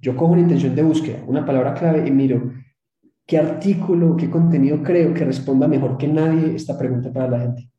Yo 0.00 0.16
cojo 0.16 0.32
una 0.32 0.42
intención 0.42 0.74
de 0.74 0.82
búsqueda, 0.82 1.18
una 1.26 1.44
palabra 1.44 1.74
clave 1.74 2.06
y 2.06 2.10
miro 2.10 2.52
qué 3.26 3.38
artículo, 3.38 4.16
qué 4.16 4.28
contenido 4.28 4.82
creo 4.82 5.14
que 5.14 5.24
responda 5.24 5.66
mejor 5.66 5.96
que 5.96 6.08
nadie 6.08 6.54
esta 6.54 6.78
pregunta 6.78 7.12
para 7.12 7.28
la 7.28 7.40
gente. 7.40 7.70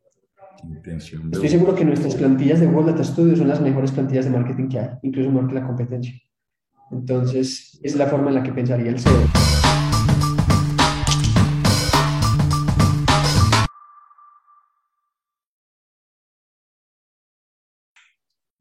Estoy 1.31 1.49
seguro 1.49 1.75
que 1.75 1.85
nuestras 1.85 2.15
plantillas 2.15 2.59
de 2.59 2.65
Google 2.65 2.91
Data 2.91 3.03
Studio 3.03 3.35
son 3.35 3.47
las 3.47 3.61
mejores 3.61 3.91
plantillas 3.91 4.25
de 4.25 4.31
marketing 4.31 4.67
que 4.69 4.79
hay, 4.79 4.89
incluso 5.03 5.29
mejor 5.29 5.49
que 5.49 5.55
la 5.55 5.67
competencia. 5.67 6.13
Entonces, 6.91 7.79
es 7.83 7.95
la 7.95 8.07
forma 8.07 8.29
en 8.29 8.35
la 8.35 8.43
que 8.43 8.51
pensaría 8.51 8.89
el 8.89 8.99
CEO. 8.99 9.64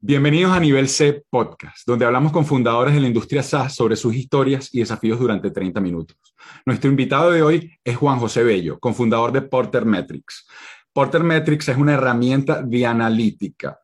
Bienvenidos 0.07 0.51
a 0.51 0.59
Nivel 0.59 0.87
C 0.87 1.23
Podcast, 1.31 1.87
donde 1.87 2.05
hablamos 2.05 2.31
con 2.31 2.45
fundadores 2.45 2.93
de 2.93 2.99
la 2.99 3.07
industria 3.07 3.41
SaaS 3.41 3.73
sobre 3.73 3.95
sus 3.95 4.13
historias 4.13 4.69
y 4.71 4.77
desafíos 4.77 5.19
durante 5.19 5.49
30 5.49 5.81
minutos. 5.81 6.15
Nuestro 6.63 6.91
invitado 6.91 7.31
de 7.31 7.41
hoy 7.41 7.71
es 7.83 7.97
Juan 7.97 8.19
José 8.19 8.43
Bello, 8.43 8.79
cofundador 8.79 9.31
de 9.31 9.41
Porter 9.41 9.83
Metrics. 9.83 10.45
Porter 10.93 11.23
Metrics 11.23 11.69
es 11.69 11.77
una 11.77 11.95
herramienta 11.95 12.61
de 12.61 12.85
analítica. 12.85 13.79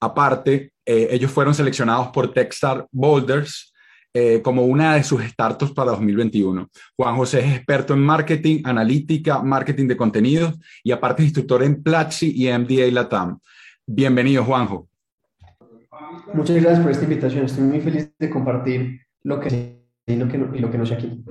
Aparte, 0.00 0.72
eh, 0.84 1.06
ellos 1.12 1.30
fueron 1.30 1.54
seleccionados 1.54 2.08
por 2.08 2.32
Techstar 2.32 2.88
Boulders 2.90 3.72
eh, 4.12 4.42
como 4.42 4.64
una 4.64 4.96
de 4.96 5.04
sus 5.04 5.22
startups 5.22 5.70
para 5.70 5.92
2021. 5.92 6.68
Juan 6.96 7.14
José 7.14 7.46
es 7.46 7.56
experto 7.58 7.94
en 7.94 8.00
marketing, 8.00 8.62
analítica, 8.64 9.40
marketing 9.40 9.86
de 9.86 9.96
contenidos 9.96 10.58
y 10.82 10.90
aparte 10.90 11.22
es 11.22 11.26
instructor 11.26 11.62
en 11.62 11.80
Platzi 11.80 12.32
y 12.34 12.48
MDA 12.50 12.90
Latam. 12.90 13.38
Bienvenido, 13.86 14.42
Juanjo. 14.42 14.89
Muchas 16.32 16.56
gracias 16.56 16.80
por 16.80 16.90
esta 16.90 17.04
invitación. 17.04 17.44
Estoy 17.44 17.64
muy 17.64 17.80
feliz 17.80 18.12
de 18.18 18.30
compartir 18.30 19.00
lo 19.22 19.40
que 19.40 19.80
y 20.06 20.16
lo 20.16 20.28
que 20.28 20.38
no, 20.38 20.54
y 20.54 20.58
lo 20.58 20.70
que 20.70 20.78
no 20.78 20.86
sé 20.86 20.94
aquí. 20.94 21.24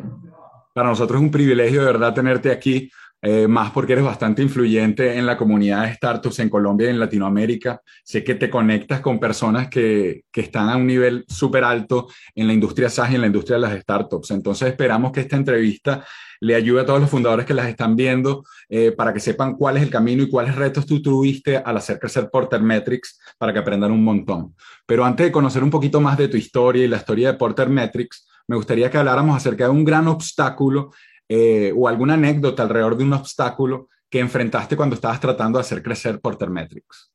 Para 0.73 0.89
nosotros 0.89 1.19
es 1.19 1.25
un 1.25 1.31
privilegio 1.31 1.81
de 1.81 1.87
verdad 1.87 2.13
tenerte 2.13 2.51
aquí, 2.51 2.89
eh, 3.21 3.47
más 3.47 3.71
porque 3.71 3.93
eres 3.93 4.05
bastante 4.05 4.41
influyente 4.41 5.17
en 5.17 5.25
la 5.25 5.35
comunidad 5.35 5.85
de 5.85 5.93
startups 5.93 6.39
en 6.39 6.49
Colombia 6.49 6.87
y 6.87 6.91
en 6.91 6.99
Latinoamérica. 6.99 7.81
Sé 8.03 8.23
que 8.23 8.35
te 8.35 8.49
conectas 8.49 9.01
con 9.01 9.19
personas 9.19 9.67
que, 9.67 10.23
que 10.31 10.41
están 10.41 10.69
a 10.69 10.77
un 10.77 10.87
nivel 10.87 11.25
súper 11.27 11.63
alto 11.63 12.07
en 12.33 12.47
la 12.47 12.53
industria 12.53 12.89
SaaS 12.89 13.11
y 13.11 13.15
en 13.15 13.21
la 13.21 13.27
industria 13.27 13.57
de 13.57 13.61
las 13.61 13.81
startups. 13.81 14.31
Entonces 14.31 14.69
esperamos 14.69 15.11
que 15.11 15.21
esta 15.21 15.35
entrevista 15.35 16.05
le 16.41 16.55
ayude 16.55 16.81
a 16.81 16.85
todos 16.85 17.01
los 17.01 17.09
fundadores 17.09 17.45
que 17.45 17.53
las 17.53 17.67
están 17.67 17.95
viendo 17.95 18.45
eh, 18.69 18.91
para 18.91 19.13
que 19.13 19.19
sepan 19.19 19.55
cuál 19.55 19.77
es 19.77 19.83
el 19.83 19.89
camino 19.89 20.23
y 20.23 20.29
cuáles 20.29 20.55
retos 20.55 20.85
tú 20.85 21.01
tuviste 21.01 21.57
al 21.57 21.77
hacer 21.77 21.99
crecer 21.99 22.29
Porter 22.29 22.61
Metrics 22.61 23.19
para 23.37 23.51
que 23.51 23.59
aprendan 23.59 23.91
un 23.91 24.03
montón. 24.03 24.55
Pero 24.85 25.03
antes 25.03 25.25
de 25.25 25.31
conocer 25.31 25.63
un 25.63 25.69
poquito 25.69 25.99
más 25.99 26.17
de 26.17 26.27
tu 26.27 26.37
historia 26.37 26.83
y 26.83 26.87
la 26.87 26.97
historia 26.97 27.31
de 27.31 27.37
Porter 27.37 27.69
Metrics, 27.69 28.27
me 28.47 28.55
gustaría 28.55 28.89
que 28.89 28.97
habláramos 28.97 29.35
acerca 29.35 29.65
de 29.65 29.69
un 29.71 29.83
gran 29.83 30.07
obstáculo 30.07 30.91
eh, 31.27 31.73
o 31.75 31.87
alguna 31.87 32.15
anécdota 32.15 32.63
alrededor 32.63 32.97
de 32.97 33.03
un 33.03 33.13
obstáculo 33.13 33.89
que 34.09 34.19
enfrentaste 34.19 34.75
cuando 34.75 34.95
estabas 34.95 35.19
tratando 35.19 35.59
de 35.59 35.61
hacer 35.61 35.83
crecer 35.83 36.19
Porter 36.19 36.49
Metrics. 36.49 37.13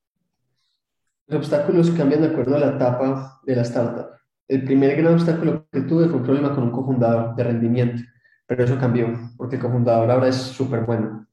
Los 1.27 1.39
obstáculos 1.39 1.91
cambian 1.91 2.21
de 2.21 2.29
acuerdo 2.29 2.57
a 2.57 2.61
la 2.61 2.69
etapa 2.69 3.41
de 3.45 3.57
la 3.57 3.63
startup. 3.63 4.07
El 4.47 4.63
primer 4.65 4.95
gran 4.95 5.15
obstáculo 5.15 5.67
que 5.73 5.81
tuve 5.81 6.07
fue 6.07 6.19
un 6.19 6.23
problema 6.23 6.55
con 6.55 6.65
un 6.65 6.71
cofundador 6.71 7.35
de 7.35 7.43
rendimiento 7.43 8.03
pero 8.47 8.65
eso 8.65 8.79
cambió, 8.79 9.09
porque 9.37 9.57
el 9.57 9.63
cofundador 9.63 10.11
ahora 10.11 10.29
es 10.29 10.37
súper 10.37 10.85
bueno. 10.85 11.27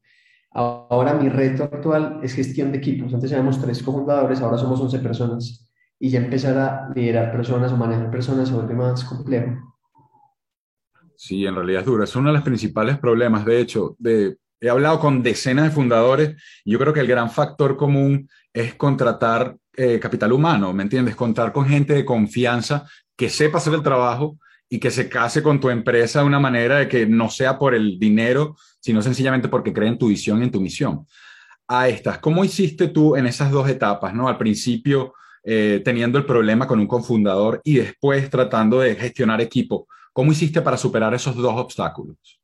Ahora 0.53 1.13
mi 1.13 1.29
reto 1.29 1.63
actual 1.63 2.19
es 2.23 2.33
gestión 2.33 2.71
de 2.71 2.79
equipos. 2.79 3.13
Antes 3.13 3.31
éramos 3.31 3.61
tres 3.61 3.81
cofundadores, 3.81 4.41
ahora 4.41 4.57
somos 4.57 4.79
11 4.81 4.99
personas. 4.99 5.69
Y 5.99 6.09
ya 6.09 6.19
empezar 6.19 6.57
a 6.57 6.89
liderar 6.93 7.31
personas 7.31 7.71
o 7.71 7.77
manejar 7.77 8.09
personas 8.11 8.49
se 8.49 8.55
vuelve 8.55 8.73
más 8.73 9.03
complejo. 9.03 9.77
Sí, 11.15 11.45
en 11.45 11.55
realidad 11.55 11.81
es 11.81 11.85
duro. 11.85 12.03
Es 12.03 12.15
uno 12.15 12.29
de 12.29 12.33
los 12.33 12.43
principales 12.43 12.97
problemas. 12.97 13.45
De 13.45 13.59
hecho, 13.61 13.95
de, 13.99 14.37
he 14.59 14.69
hablado 14.69 14.99
con 14.99 15.21
decenas 15.21 15.65
de 15.65 15.71
fundadores 15.71 16.35
y 16.65 16.71
yo 16.71 16.79
creo 16.79 16.93
que 16.93 16.99
el 16.99 17.07
gran 17.07 17.29
factor 17.29 17.77
común 17.77 18.27
es 18.51 18.75
contratar 18.75 19.55
eh, 19.77 19.99
capital 19.99 20.33
humano, 20.33 20.73
¿me 20.73 20.83
entiendes? 20.83 21.15
Contar 21.15 21.53
con 21.53 21.65
gente 21.65 21.93
de 21.93 22.03
confianza 22.03 22.85
que 23.15 23.29
sepa 23.29 23.59
hacer 23.59 23.73
el 23.73 23.83
trabajo 23.83 24.37
y 24.73 24.79
que 24.79 24.89
se 24.89 25.09
case 25.09 25.43
con 25.43 25.59
tu 25.59 25.69
empresa 25.69 26.21
de 26.21 26.25
una 26.25 26.39
manera 26.39 26.77
de 26.77 26.87
que 26.87 27.05
no 27.05 27.29
sea 27.29 27.59
por 27.59 27.75
el 27.75 27.99
dinero, 27.99 28.55
sino 28.79 29.01
sencillamente 29.01 29.49
porque 29.49 29.73
cree 29.73 29.89
en 29.89 29.97
tu 29.97 30.07
visión 30.07 30.39
y 30.39 30.45
en 30.45 30.51
tu 30.51 30.61
misión. 30.61 31.05
A 31.67 31.89
estas, 31.89 32.19
¿cómo 32.19 32.45
hiciste 32.45 32.87
tú 32.87 33.17
en 33.17 33.27
esas 33.27 33.51
dos 33.51 33.67
etapas, 33.67 34.13
no? 34.13 34.29
Al 34.29 34.37
principio 34.37 35.13
eh, 35.43 35.81
teniendo 35.83 36.17
el 36.17 36.25
problema 36.25 36.67
con 36.67 36.79
un 36.79 36.87
confundador 36.87 37.59
y 37.65 37.75
después 37.75 38.29
tratando 38.29 38.79
de 38.79 38.95
gestionar 38.95 39.41
equipo. 39.41 39.87
¿Cómo 40.13 40.31
hiciste 40.31 40.61
para 40.61 40.77
superar 40.77 41.13
esos 41.13 41.35
dos 41.35 41.53
obstáculos? 41.57 42.39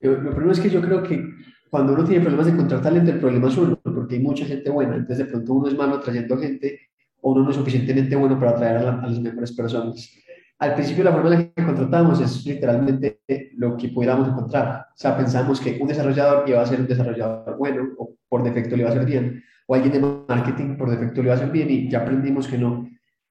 Lo, 0.00 0.18
primero 0.18 0.52
es 0.52 0.60
que 0.60 0.68
yo 0.68 0.82
creo 0.82 1.02
que 1.02 1.24
cuando 1.70 1.94
uno 1.94 2.04
tiene 2.04 2.20
problemas 2.20 2.46
de 2.46 2.52
encontrar 2.52 2.82
talento, 2.82 3.10
el 3.10 3.18
problema 3.18 3.48
es 3.48 3.56
uno, 3.56 3.80
porque 3.82 4.16
hay 4.16 4.20
mucha 4.20 4.44
gente 4.44 4.68
buena. 4.68 4.96
Entonces, 4.96 5.24
de 5.24 5.32
pronto 5.32 5.54
uno 5.54 5.68
es 5.68 5.74
malo 5.74 6.00
trayendo 6.00 6.36
gente 6.36 6.80
o 7.22 7.32
uno 7.32 7.44
no 7.44 7.50
es 7.50 7.56
suficientemente 7.56 8.14
bueno 8.14 8.38
para 8.38 8.50
atraer 8.50 8.76
a, 8.86 9.00
a 9.00 9.06
las 9.06 9.18
mejores 9.18 9.52
personas 9.52 10.23
al 10.58 10.74
principio 10.74 11.04
la 11.04 11.12
forma 11.12 11.34
en 11.34 11.38
la 11.38 11.52
que 11.52 11.64
contratamos 11.64 12.20
es 12.20 12.44
literalmente 12.46 13.20
lo 13.56 13.76
que 13.76 13.88
pudiéramos 13.88 14.28
encontrar. 14.28 14.86
O 14.94 14.96
sea, 14.96 15.16
pensamos 15.16 15.60
que 15.60 15.78
un 15.80 15.88
desarrollador 15.88 16.48
iba 16.48 16.60
a 16.60 16.66
ser 16.66 16.80
un 16.80 16.86
desarrollador 16.86 17.56
bueno 17.58 17.88
o 17.98 18.14
por 18.28 18.42
defecto 18.42 18.76
le 18.76 18.82
iba 18.82 18.90
a 18.90 18.94
ser 18.94 19.04
bien, 19.04 19.42
o 19.66 19.74
alguien 19.74 19.92
de 19.92 20.00
marketing 20.28 20.76
por 20.76 20.90
defecto 20.90 21.22
le 21.22 21.28
iba 21.28 21.34
a 21.34 21.38
ser 21.38 21.50
bien 21.50 21.70
y 21.70 21.88
ya 21.88 22.00
aprendimos 22.00 22.48
que 22.48 22.58
no. 22.58 22.88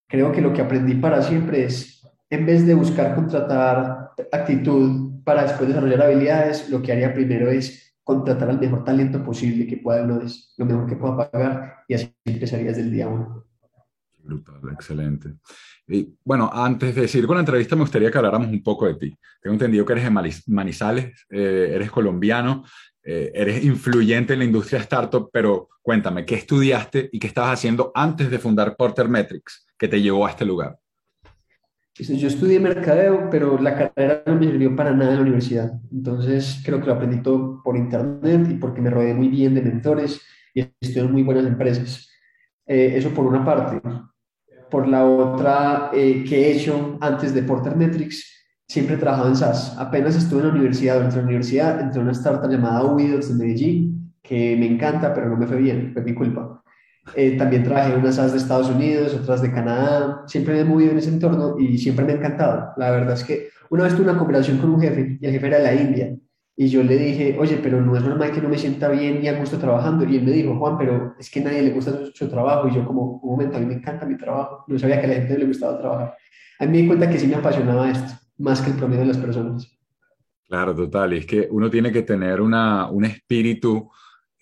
Creo 0.07 0.31
que 0.31 0.41
lo 0.41 0.53
que 0.53 0.61
aprendí 0.61 0.95
para 0.95 1.21
siempre 1.21 1.65
es, 1.65 2.07
en 2.29 2.45
vez 2.45 2.65
de 2.65 2.73
buscar 2.73 3.15
contratar 3.15 4.11
actitud 4.31 5.23
para 5.23 5.43
después 5.43 5.69
desarrollar 5.69 6.01
habilidades, 6.03 6.69
lo 6.69 6.81
que 6.81 6.91
haría 6.91 7.13
primero 7.13 7.49
es 7.49 7.95
contratar 8.03 8.49
al 8.49 8.59
mejor 8.59 8.83
talento 8.83 9.23
posible 9.23 9.65
que 9.65 9.77
pueda 9.77 10.03
uno, 10.03 10.19
lo 10.57 10.65
mejor 10.65 10.87
que 10.87 10.95
pueda 10.95 11.31
pagar 11.31 11.83
y 11.87 11.93
así 11.93 12.13
empezaría 12.25 12.67
desde 12.67 12.81
el 12.81 12.91
día 12.91 13.07
uno. 13.07 13.45
Brutal, 14.23 14.61
excelente. 14.71 15.33
Y 15.87 16.15
bueno, 16.23 16.49
antes 16.51 16.95
de 16.95 17.07
seguir 17.09 17.27
con 17.27 17.35
la 17.35 17.41
entrevista, 17.41 17.75
me 17.75 17.81
gustaría 17.81 18.09
que 18.09 18.17
habláramos 18.17 18.47
un 18.47 18.63
poco 18.63 18.87
de 18.87 18.95
ti. 18.95 19.17
Tengo 19.41 19.53
entendido 19.53 19.85
que 19.85 19.93
eres 19.93 20.05
de 20.05 20.41
Manizales, 20.47 21.25
eh, 21.29 21.71
eres 21.75 21.91
colombiano, 21.91 22.63
eh, 23.03 23.31
eres 23.35 23.63
influyente 23.65 24.33
en 24.33 24.39
la 24.39 24.45
industria 24.45 24.79
startup, 24.79 25.29
pero 25.31 25.67
cuéntame, 25.81 26.25
¿qué 26.25 26.35
estudiaste 26.35 27.09
y 27.11 27.19
qué 27.19 27.27
estabas 27.27 27.59
haciendo 27.59 27.91
antes 27.93 28.31
de 28.31 28.39
fundar 28.39 28.77
Porter 28.77 29.09
Metrics 29.09 29.65
que 29.77 29.89
te 29.89 30.01
llevó 30.01 30.25
a 30.25 30.29
este 30.29 30.45
lugar? 30.45 30.79
Yo 31.95 32.27
estudié 32.27 32.59
mercadeo, 32.59 33.29
pero 33.29 33.59
la 33.59 33.75
carrera 33.75 34.23
no 34.25 34.35
me 34.35 34.47
sirvió 34.47 34.75
para 34.75 34.93
nada 34.93 35.11
en 35.11 35.17
la 35.17 35.21
universidad. 35.21 35.73
Entonces, 35.91 36.61
creo 36.65 36.79
que 36.79 36.87
lo 36.87 36.93
aprendí 36.93 37.21
todo 37.21 37.61
por 37.61 37.77
internet 37.77 38.47
y 38.49 38.55
porque 38.55 38.81
me 38.81 38.89
rodeé 38.89 39.13
muy 39.13 39.27
bien 39.27 39.53
de 39.53 39.61
mentores 39.61 40.21
y 40.55 40.61
estudié 40.61 41.01
en 41.01 41.11
muy 41.11 41.23
buenas 41.23 41.45
empresas. 41.45 42.09
Eh, 42.65 42.93
eso 42.95 43.13
por 43.13 43.25
una 43.25 43.43
parte 43.43 43.81
por 44.73 44.87
la 44.87 45.05
otra 45.05 45.91
eh, 45.93 46.25
que 46.27 46.47
he 46.47 46.57
hecho 46.57 46.97
antes 46.99 47.31
de 47.31 47.43
Porter 47.43 47.75
Metrics, 47.75 48.47
siempre 48.67 48.95
he 48.95 48.97
trabajado 48.97 49.29
en 49.29 49.35
SaaS. 49.35 49.77
Apenas 49.77 50.15
estuve 50.15 50.39
en 50.39 50.47
la 50.47 50.53
universidad, 50.53 50.95
durante 50.95 51.17
la 51.17 51.21
universidad, 51.21 51.79
entré 51.79 51.99
en 51.99 52.07
una 52.07 52.11
startup 52.13 52.49
llamada 52.49 52.83
Ubidots 52.83 53.29
en 53.29 53.37
Medellín, 53.37 54.13
que 54.23 54.57
me 54.57 54.65
encanta, 54.65 55.13
pero 55.13 55.29
no 55.29 55.37
me 55.37 55.45
fue 55.45 55.57
bien, 55.57 55.91
fue 55.93 56.01
mi 56.01 56.15
culpa. 56.15 56.63
Eh, 57.15 57.37
también 57.37 57.61
trabajé 57.61 57.93
en 57.93 57.99
unas 57.99 58.15
SaaS 58.15 58.31
de 58.31 58.39
Estados 58.39 58.67
Unidos, 58.71 59.13
otras 59.13 59.43
de 59.43 59.51
Canadá, 59.51 60.23
siempre 60.25 60.55
me 60.55 60.61
he 60.61 60.65
movido 60.65 60.89
en 60.89 60.97
ese 60.97 61.09
entorno 61.09 61.55
y 61.59 61.77
siempre 61.77 62.03
me 62.03 62.13
ha 62.13 62.15
encantado. 62.15 62.71
La 62.77 62.89
verdad 62.89 63.13
es 63.13 63.23
que 63.23 63.49
una 63.69 63.83
vez 63.83 63.93
tuve 63.93 64.09
una 64.09 64.17
conversación 64.17 64.57
con 64.57 64.71
un 64.71 64.81
jefe 64.81 65.19
y 65.21 65.25
el 65.27 65.33
jefe 65.33 65.47
era 65.47 65.57
de 65.59 65.63
la 65.65 65.75
India 65.75 66.15
y 66.55 66.67
yo 66.67 66.83
le 66.83 66.97
dije, 66.97 67.35
oye, 67.39 67.59
pero 67.63 67.81
no 67.81 67.97
es 67.97 68.03
normal 68.03 68.31
que 68.31 68.41
no 68.41 68.47
me 68.47 68.59
sienta 68.59 68.87
bien 68.89 69.21
ni 69.21 69.27
a 69.27 69.39
gusto 69.39 69.57
trabajando. 69.57 70.05
Y 70.05 70.17
él 70.17 70.23
me 70.23 70.31
dijo, 70.31 70.55
Juan, 70.55 70.77
pero 70.77 71.15
es 71.17 71.29
que 71.31 71.39
a 71.39 71.45
nadie 71.45 71.63
le 71.63 71.71
gusta 71.71 71.91
su, 72.13 72.29
trabajo. 72.29 72.67
Y 72.67 72.75
yo 72.75 72.85
como, 72.85 73.19
un 73.23 73.31
momento, 73.31 73.57
a 73.57 73.59
mí 73.59 73.65
me 73.65 73.73
encanta 73.73 74.05
mi 74.05 74.17
trabajo. 74.17 74.63
No 74.67 74.77
sabía 74.77 74.99
que 74.99 75.07
a 75.07 75.09
la 75.09 75.15
gente 75.15 75.37
le 75.37 75.45
gustaba 75.45 75.79
trabajar. 75.79 76.15
A 76.59 76.65
mí 76.65 76.71
me 76.71 76.77
di 76.77 76.87
cuenta 76.87 77.09
que 77.09 77.17
sí 77.17 77.25
me 77.25 77.35
apasionaba 77.35 77.89
esto, 77.89 78.13
más 78.37 78.61
que 78.61 78.69
el 78.69 78.77
promedio 78.77 79.01
de 79.01 79.07
las 79.07 79.17
personas. 79.17 79.67
Claro, 80.47 80.75
total. 80.75 81.13
Y 81.13 81.17
es 81.17 81.25
que 81.25 81.47
uno 81.49 81.71
tiene 81.71 81.91
que 81.91 82.03
tener 82.03 82.39
una, 82.39 82.87
un 82.87 83.05
espíritu 83.05 83.89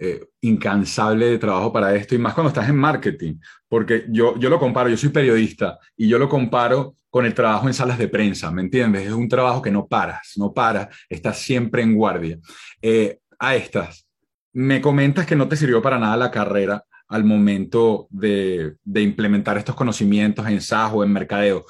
eh, 0.03 0.19
incansable 0.41 1.27
de 1.27 1.37
trabajo 1.37 1.71
para 1.71 1.95
esto, 1.95 2.15
y 2.15 2.17
más 2.17 2.33
cuando 2.33 2.47
estás 2.47 2.67
en 2.67 2.75
marketing, 2.75 3.35
porque 3.69 4.05
yo, 4.09 4.35
yo 4.39 4.49
lo 4.49 4.57
comparo, 4.57 4.89
yo 4.89 4.97
soy 4.97 5.09
periodista, 5.09 5.77
y 5.95 6.07
yo 6.07 6.17
lo 6.17 6.27
comparo 6.27 6.95
con 7.11 7.23
el 7.23 7.35
trabajo 7.35 7.67
en 7.67 7.75
salas 7.75 7.99
de 7.99 8.07
prensa, 8.07 8.49
¿me 8.49 8.63
entiendes? 8.63 9.05
Es 9.05 9.13
un 9.13 9.29
trabajo 9.29 9.61
que 9.61 9.69
no 9.69 9.85
paras, 9.85 10.31
no 10.37 10.51
paras, 10.55 10.87
estás 11.07 11.37
siempre 11.37 11.83
en 11.83 11.93
guardia. 11.93 12.39
Eh, 12.81 13.19
a 13.37 13.55
estas, 13.55 14.07
me 14.53 14.81
comentas 14.81 15.27
que 15.27 15.35
no 15.35 15.47
te 15.47 15.55
sirvió 15.55 15.83
para 15.83 15.99
nada 15.99 16.17
la 16.17 16.31
carrera 16.31 16.83
al 17.07 17.23
momento 17.23 18.07
de, 18.09 18.77
de 18.83 19.01
implementar 19.03 19.55
estos 19.59 19.75
conocimientos 19.75 20.47
en 20.47 20.61
SaaS 20.61 20.93
o 20.95 21.03
en 21.03 21.13
mercadeo. 21.13 21.63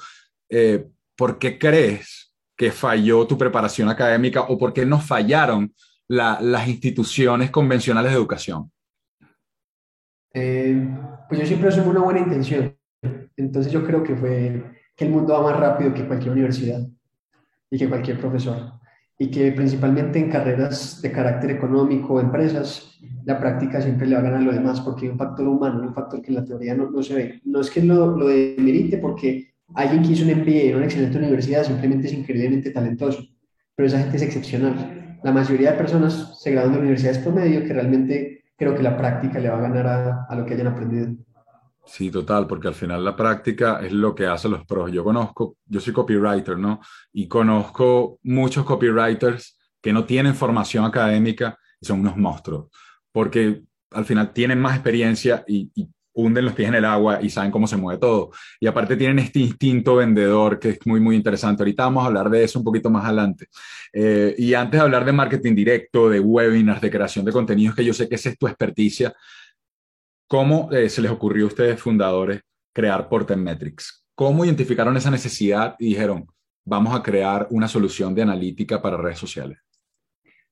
Eh, 0.48 0.86
¿Por 1.14 1.38
qué 1.38 1.58
crees 1.58 2.32
que 2.56 2.72
falló 2.72 3.26
tu 3.26 3.36
preparación 3.36 3.90
académica 3.90 4.40
o 4.40 4.56
por 4.56 4.72
qué 4.72 4.86
no 4.86 4.98
fallaron 4.98 5.74
las 6.08 6.68
instituciones 6.68 7.50
convencionales 7.50 8.12
de 8.12 8.18
educación? 8.18 8.70
Eh, 10.34 10.88
pues 11.28 11.40
yo 11.40 11.46
siempre 11.46 11.68
asumo 11.68 11.90
una 11.90 12.00
buena 12.00 12.20
intención. 12.20 12.76
Entonces 13.36 13.72
yo 13.72 13.84
creo 13.84 14.02
que 14.02 14.14
fue 14.16 14.62
que 14.96 15.04
el 15.04 15.10
mundo 15.10 15.34
va 15.34 15.50
más 15.50 15.60
rápido 15.60 15.94
que 15.94 16.06
cualquier 16.06 16.32
universidad 16.32 16.86
y 17.70 17.78
que 17.78 17.88
cualquier 17.88 18.18
profesor. 18.18 18.72
Y 19.18 19.30
que 19.30 19.52
principalmente 19.52 20.18
en 20.18 20.30
carreras 20.30 21.00
de 21.00 21.12
carácter 21.12 21.50
económico 21.50 22.14
o 22.14 22.20
empresas, 22.20 22.98
la 23.24 23.38
práctica 23.38 23.80
siempre 23.80 24.06
le 24.06 24.14
va 24.14 24.20
a 24.20 24.24
ganar 24.24 24.40
a 24.40 24.42
lo 24.42 24.52
demás 24.52 24.80
porque 24.80 25.06
hay 25.06 25.12
un 25.12 25.18
factor 25.18 25.46
humano, 25.46 25.80
un 25.80 25.94
factor 25.94 26.20
que 26.20 26.28
en 26.28 26.34
la 26.34 26.44
teoría 26.44 26.74
no, 26.74 26.90
no 26.90 27.02
se 27.02 27.14
ve. 27.14 27.40
No 27.44 27.60
es 27.60 27.70
que 27.70 27.82
lo, 27.82 28.16
lo 28.16 28.26
demerite 28.26 28.98
porque 28.98 29.54
alguien 29.74 30.02
que 30.02 30.12
hizo 30.12 30.24
un 30.24 30.32
MBA 30.32 30.70
en 30.70 30.76
una 30.76 30.84
excelente 30.86 31.18
universidad 31.18 31.64
simplemente 31.64 32.08
es 32.08 32.14
increíblemente 32.14 32.70
talentoso, 32.70 33.24
pero 33.76 33.86
esa 33.86 34.00
gente 34.00 34.16
es 34.16 34.22
excepcional. 34.22 35.01
La 35.22 35.32
mayoría 35.32 35.72
de 35.72 35.78
personas 35.78 36.40
se 36.40 36.50
gradúan 36.50 36.74
de 36.74 36.80
universidades 36.80 37.18
promedio 37.18 37.62
que 37.62 37.72
realmente 37.72 38.44
creo 38.56 38.74
que 38.74 38.82
la 38.82 38.96
práctica 38.96 39.38
le 39.38 39.48
va 39.48 39.58
a 39.58 39.62
ganar 39.62 39.86
a, 39.86 40.26
a 40.28 40.34
lo 40.36 40.44
que 40.44 40.54
hayan 40.54 40.68
aprendido. 40.68 41.14
Sí, 41.84 42.10
total, 42.10 42.46
porque 42.46 42.68
al 42.68 42.74
final 42.74 43.04
la 43.04 43.16
práctica 43.16 43.80
es 43.82 43.92
lo 43.92 44.14
que 44.14 44.26
hacen 44.26 44.52
los 44.52 44.64
pros. 44.64 44.92
Yo 44.92 45.02
conozco, 45.02 45.56
yo 45.66 45.80
soy 45.80 45.92
copywriter, 45.92 46.56
¿no? 46.56 46.80
Y 47.12 47.26
conozco 47.26 48.18
muchos 48.22 48.64
copywriters 48.64 49.58
que 49.80 49.92
no 49.92 50.04
tienen 50.04 50.34
formación 50.34 50.84
académica 50.84 51.58
y 51.80 51.86
son 51.86 52.00
unos 52.00 52.16
monstruos, 52.16 52.68
porque 53.10 53.62
al 53.90 54.04
final 54.04 54.32
tienen 54.32 54.60
más 54.60 54.74
experiencia 54.74 55.44
y 55.46 55.70
hunden 56.14 56.44
los 56.44 56.54
pies 56.54 56.68
en 56.68 56.74
el 56.74 56.84
agua 56.84 57.20
y 57.22 57.30
saben 57.30 57.50
cómo 57.50 57.66
se 57.66 57.76
mueve 57.76 58.00
todo. 58.00 58.30
Y 58.60 58.66
aparte 58.66 58.96
tienen 58.96 59.18
este 59.18 59.40
instinto 59.40 59.96
vendedor 59.96 60.58
que 60.58 60.70
es 60.70 60.78
muy, 60.86 61.00
muy 61.00 61.16
interesante. 61.16 61.62
Ahorita 61.62 61.84
vamos 61.84 62.04
a 62.04 62.06
hablar 62.06 62.30
de 62.30 62.44
eso 62.44 62.58
un 62.58 62.64
poquito 62.64 62.90
más 62.90 63.04
adelante. 63.04 63.46
Eh, 63.92 64.34
y 64.38 64.54
antes 64.54 64.78
de 64.78 64.84
hablar 64.84 65.04
de 65.04 65.12
marketing 65.12 65.54
directo, 65.54 66.08
de 66.08 66.20
webinars, 66.20 66.80
de 66.80 66.90
creación 66.90 67.24
de 67.24 67.32
contenidos, 67.32 67.74
que 67.74 67.84
yo 67.84 67.94
sé 67.94 68.08
que 68.08 68.16
esa 68.16 68.28
es 68.28 68.38
tu 68.38 68.46
experticia, 68.46 69.14
¿cómo 70.26 70.70
eh, 70.72 70.88
se 70.88 71.02
les 71.02 71.10
ocurrió 71.10 71.44
a 71.44 71.48
ustedes 71.48 71.80
fundadores 71.80 72.40
crear 72.72 73.08
Porter 73.08 73.36
Metrics? 73.36 74.04
¿Cómo 74.14 74.44
identificaron 74.44 74.96
esa 74.96 75.10
necesidad 75.10 75.74
y 75.78 75.86
dijeron, 75.86 76.26
vamos 76.64 76.94
a 76.94 77.02
crear 77.02 77.46
una 77.50 77.68
solución 77.68 78.14
de 78.14 78.22
analítica 78.22 78.80
para 78.80 78.96
redes 78.96 79.18
sociales? 79.18 79.58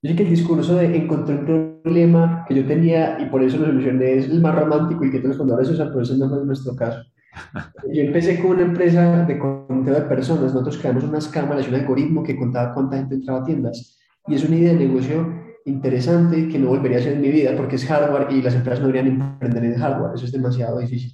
Yo 0.03 0.11
sé 0.11 0.17
que 0.17 0.23
el 0.23 0.31
discurso 0.31 0.77
de 0.77 0.97
encontré 0.97 1.35
un 1.35 1.45
problema 1.45 2.47
que 2.49 2.55
yo 2.55 2.67
tenía 2.67 3.19
y 3.21 3.27
por 3.27 3.43
eso 3.43 3.59
lo 3.59 3.67
solucioné 3.67 4.15
es 4.15 4.27
el 4.27 4.41
más 4.41 4.55
romántico 4.55 5.05
y 5.05 5.11
que 5.11 5.19
todos 5.19 5.31
los 5.31 5.37
fundadores 5.37 5.69
usan, 5.69 5.89
pero 5.89 6.01
ese 6.01 6.17
no 6.17 6.29
fue 6.29 6.45
nuestro 6.45 6.75
caso. 6.75 7.03
Yo 7.93 8.03
empecé 8.03 8.41
con 8.41 8.53
una 8.53 8.63
empresa 8.63 9.25
de 9.25 9.39
conteo 9.39 9.95
de 9.95 10.01
personas. 10.03 10.55
Nosotros 10.55 10.79
creamos 10.79 11.05
unas 11.05 11.29
cámaras 11.29 11.67
y 11.67 11.69
un 11.69 11.77
algoritmo 11.77 12.23
que 12.23 12.37
contaba 12.37 12.73
cuánta 12.73 12.97
gente 12.97 13.17
entraba 13.17 13.41
a 13.41 13.45
tiendas. 13.45 13.99
Y 14.27 14.35
es 14.35 14.45
una 14.45 14.57
idea 14.57 14.73
de 14.73 14.87
negocio 14.87 15.33
interesante 15.67 16.49
que 16.49 16.59
no 16.59 16.69
volvería 16.69 16.97
a 16.97 17.01
hacer 17.01 17.13
en 17.13 17.21
mi 17.21 17.29
vida 17.29 17.55
porque 17.57 17.77
es 17.77 17.85
hardware 17.85 18.29
y 18.31 18.43
las 18.43 18.55
empresas 18.55 18.81
no 18.81 18.87
deberían 18.87 19.21
emprender 19.21 19.65
en 19.65 19.77
hardware. 19.77 20.13
Eso 20.15 20.25
es 20.25 20.33
demasiado 20.33 20.79
difícil. 20.79 21.13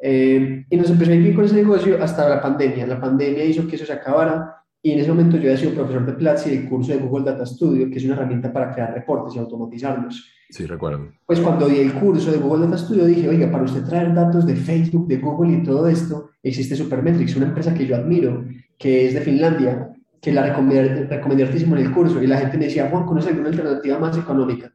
Eh, 0.00 0.64
y 0.70 0.76
nos 0.76 0.90
empezó 0.90 1.10
a 1.10 1.14
ir 1.14 1.22
bien 1.22 1.34
con 1.34 1.44
ese 1.44 1.56
negocio 1.56 2.02
hasta 2.02 2.28
la 2.28 2.40
pandemia. 2.40 2.86
La 2.86 3.00
pandemia 3.00 3.44
hizo 3.44 3.66
que 3.66 3.76
eso 3.76 3.84
se 3.84 3.92
acabara 3.92 4.57
y 4.82 4.92
en 4.92 5.00
ese 5.00 5.08
momento 5.08 5.36
yo 5.36 5.44
había 5.44 5.56
sido 5.56 5.74
profesor 5.74 6.06
de 6.06 6.12
Platzi 6.12 6.50
del 6.50 6.68
curso 6.68 6.92
de 6.92 6.98
Google 6.98 7.24
Data 7.24 7.44
Studio, 7.44 7.90
que 7.90 7.98
es 7.98 8.04
una 8.04 8.14
herramienta 8.14 8.52
para 8.52 8.72
crear 8.72 8.94
reportes 8.94 9.34
y 9.34 9.38
automatizarlos. 9.38 10.32
Sí, 10.50 10.66
recuerdo. 10.66 11.10
Pues 11.26 11.40
cuando 11.40 11.68
di 11.68 11.78
el 11.80 11.92
curso 11.92 12.30
de 12.30 12.38
Google 12.38 12.66
Data 12.66 12.78
Studio 12.78 13.04
dije, 13.04 13.28
oiga, 13.28 13.50
para 13.50 13.64
usted 13.64 13.84
traer 13.84 14.14
datos 14.14 14.46
de 14.46 14.54
Facebook, 14.54 15.08
de 15.08 15.16
Google 15.16 15.58
y 15.58 15.62
todo 15.62 15.86
esto, 15.88 16.30
existe 16.42 16.76
Supermetrics, 16.76 17.36
una 17.36 17.46
empresa 17.46 17.74
que 17.74 17.86
yo 17.86 17.96
admiro, 17.96 18.44
que 18.78 19.08
es 19.08 19.14
de 19.14 19.20
Finlandia, 19.20 19.90
que 20.20 20.32
la 20.32 20.46
recomendé, 20.46 21.06
recomendé 21.06 21.44
en 21.44 21.76
el 21.78 21.92
curso. 21.92 22.22
Y 22.22 22.26
la 22.28 22.38
gente 22.38 22.56
me 22.56 22.66
decía, 22.66 22.88
Juan, 22.88 23.04
¿conoce 23.04 23.30
alguna 23.30 23.48
alternativa 23.48 23.98
más 23.98 24.16
económica? 24.16 24.72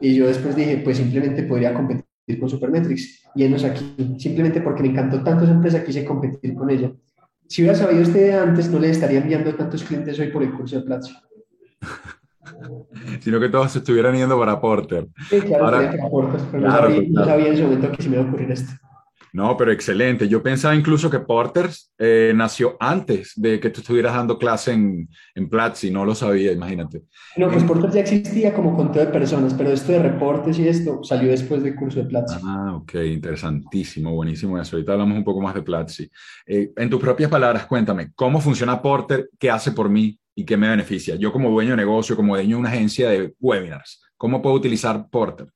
Y 0.00 0.14
yo 0.14 0.28
después 0.28 0.54
dije, 0.56 0.78
pues 0.78 0.96
simplemente 0.96 1.42
podría 1.42 1.74
competir 1.74 2.04
con 2.38 2.48
Supermetrics. 2.48 3.24
Y 3.34 3.44
enos 3.44 3.64
aquí, 3.64 4.16
simplemente 4.18 4.60
porque 4.60 4.82
me 4.82 4.90
encantó 4.90 5.22
tanto 5.22 5.44
esa 5.44 5.52
empresa, 5.52 5.84
quise 5.84 6.04
competir 6.04 6.54
con 6.54 6.70
ella 6.70 6.92
si 7.52 7.60
hubiera 7.60 7.76
sabido 7.76 8.00
usted 8.00 8.30
antes, 8.30 8.70
no 8.70 8.78
le 8.78 8.88
estaría 8.88 9.18
enviando 9.18 9.54
tantos 9.54 9.84
clientes 9.84 10.18
hoy 10.18 10.28
por 10.28 10.42
el 10.42 10.54
curso 10.54 10.76
de 10.76 10.82
Platzi. 10.86 11.14
Sino 13.20 13.38
que 13.38 13.50
todos 13.50 13.76
estuvieran 13.76 14.16
yendo 14.16 14.38
para 14.38 14.58
Porter. 14.58 15.08
Sí, 15.28 15.38
claro, 15.42 15.66
Ahora, 15.66 15.90
para 15.90 16.08
Porter, 16.08 16.40
pero 16.50 16.62
no, 16.62 16.70
sabía, 16.70 17.02
no, 17.10 17.24
sabía, 17.26 17.46
en 17.48 17.52
ese 17.52 17.62
momento 17.64 17.92
que 17.92 18.02
se 18.02 18.08
me 18.08 18.16
iba 18.16 18.24
a 18.24 18.28
ocurrir 18.28 18.52
esto. 18.52 18.72
No, 19.32 19.56
pero 19.56 19.72
excelente. 19.72 20.28
Yo 20.28 20.42
pensaba 20.42 20.74
incluso 20.74 21.08
que 21.10 21.18
Porter 21.18 21.70
eh, 21.98 22.32
nació 22.36 22.76
antes 22.78 23.32
de 23.34 23.58
que 23.58 23.70
tú 23.70 23.80
estuvieras 23.80 24.14
dando 24.14 24.36
clase 24.36 24.72
en, 24.72 25.08
en 25.34 25.48
Platzi, 25.48 25.90
no 25.90 26.04
lo 26.04 26.14
sabía, 26.14 26.52
imagínate. 26.52 27.04
No, 27.38 27.50
pues 27.50 27.64
Porter 27.64 27.90
ya 27.90 28.00
existía 28.00 28.52
como 28.52 28.76
conteo 28.76 29.06
de 29.06 29.10
personas, 29.10 29.54
pero 29.54 29.70
esto 29.70 29.92
de 29.92 30.00
reportes 30.00 30.58
y 30.58 30.68
esto 30.68 31.02
salió 31.02 31.30
después 31.30 31.62
del 31.62 31.74
curso 31.74 32.00
de 32.00 32.06
Platzi. 32.06 32.36
Ah, 32.44 32.74
ok, 32.76 32.94
interesantísimo, 33.06 34.12
buenísimo 34.12 34.60
eso. 34.60 34.76
Ahorita 34.76 34.92
hablamos 34.92 35.16
un 35.16 35.24
poco 35.24 35.40
más 35.40 35.54
de 35.54 35.62
Platzi. 35.62 36.10
Eh, 36.46 36.70
en 36.76 36.90
tus 36.90 37.00
propias 37.00 37.30
palabras, 37.30 37.64
cuéntame, 37.64 38.12
¿cómo 38.14 38.38
funciona 38.38 38.82
Porter? 38.82 39.30
¿Qué 39.38 39.50
hace 39.50 39.72
por 39.72 39.88
mí 39.88 40.18
y 40.34 40.44
qué 40.44 40.58
me 40.58 40.68
beneficia? 40.68 41.16
Yo 41.16 41.32
como 41.32 41.50
dueño 41.50 41.70
de 41.70 41.78
negocio, 41.78 42.16
como 42.16 42.34
dueño 42.34 42.56
de 42.56 42.60
una 42.60 42.68
agencia 42.68 43.08
de 43.08 43.34
webinars, 43.40 44.02
¿cómo 44.18 44.42
puedo 44.42 44.56
utilizar 44.56 45.08
Porter? 45.08 45.46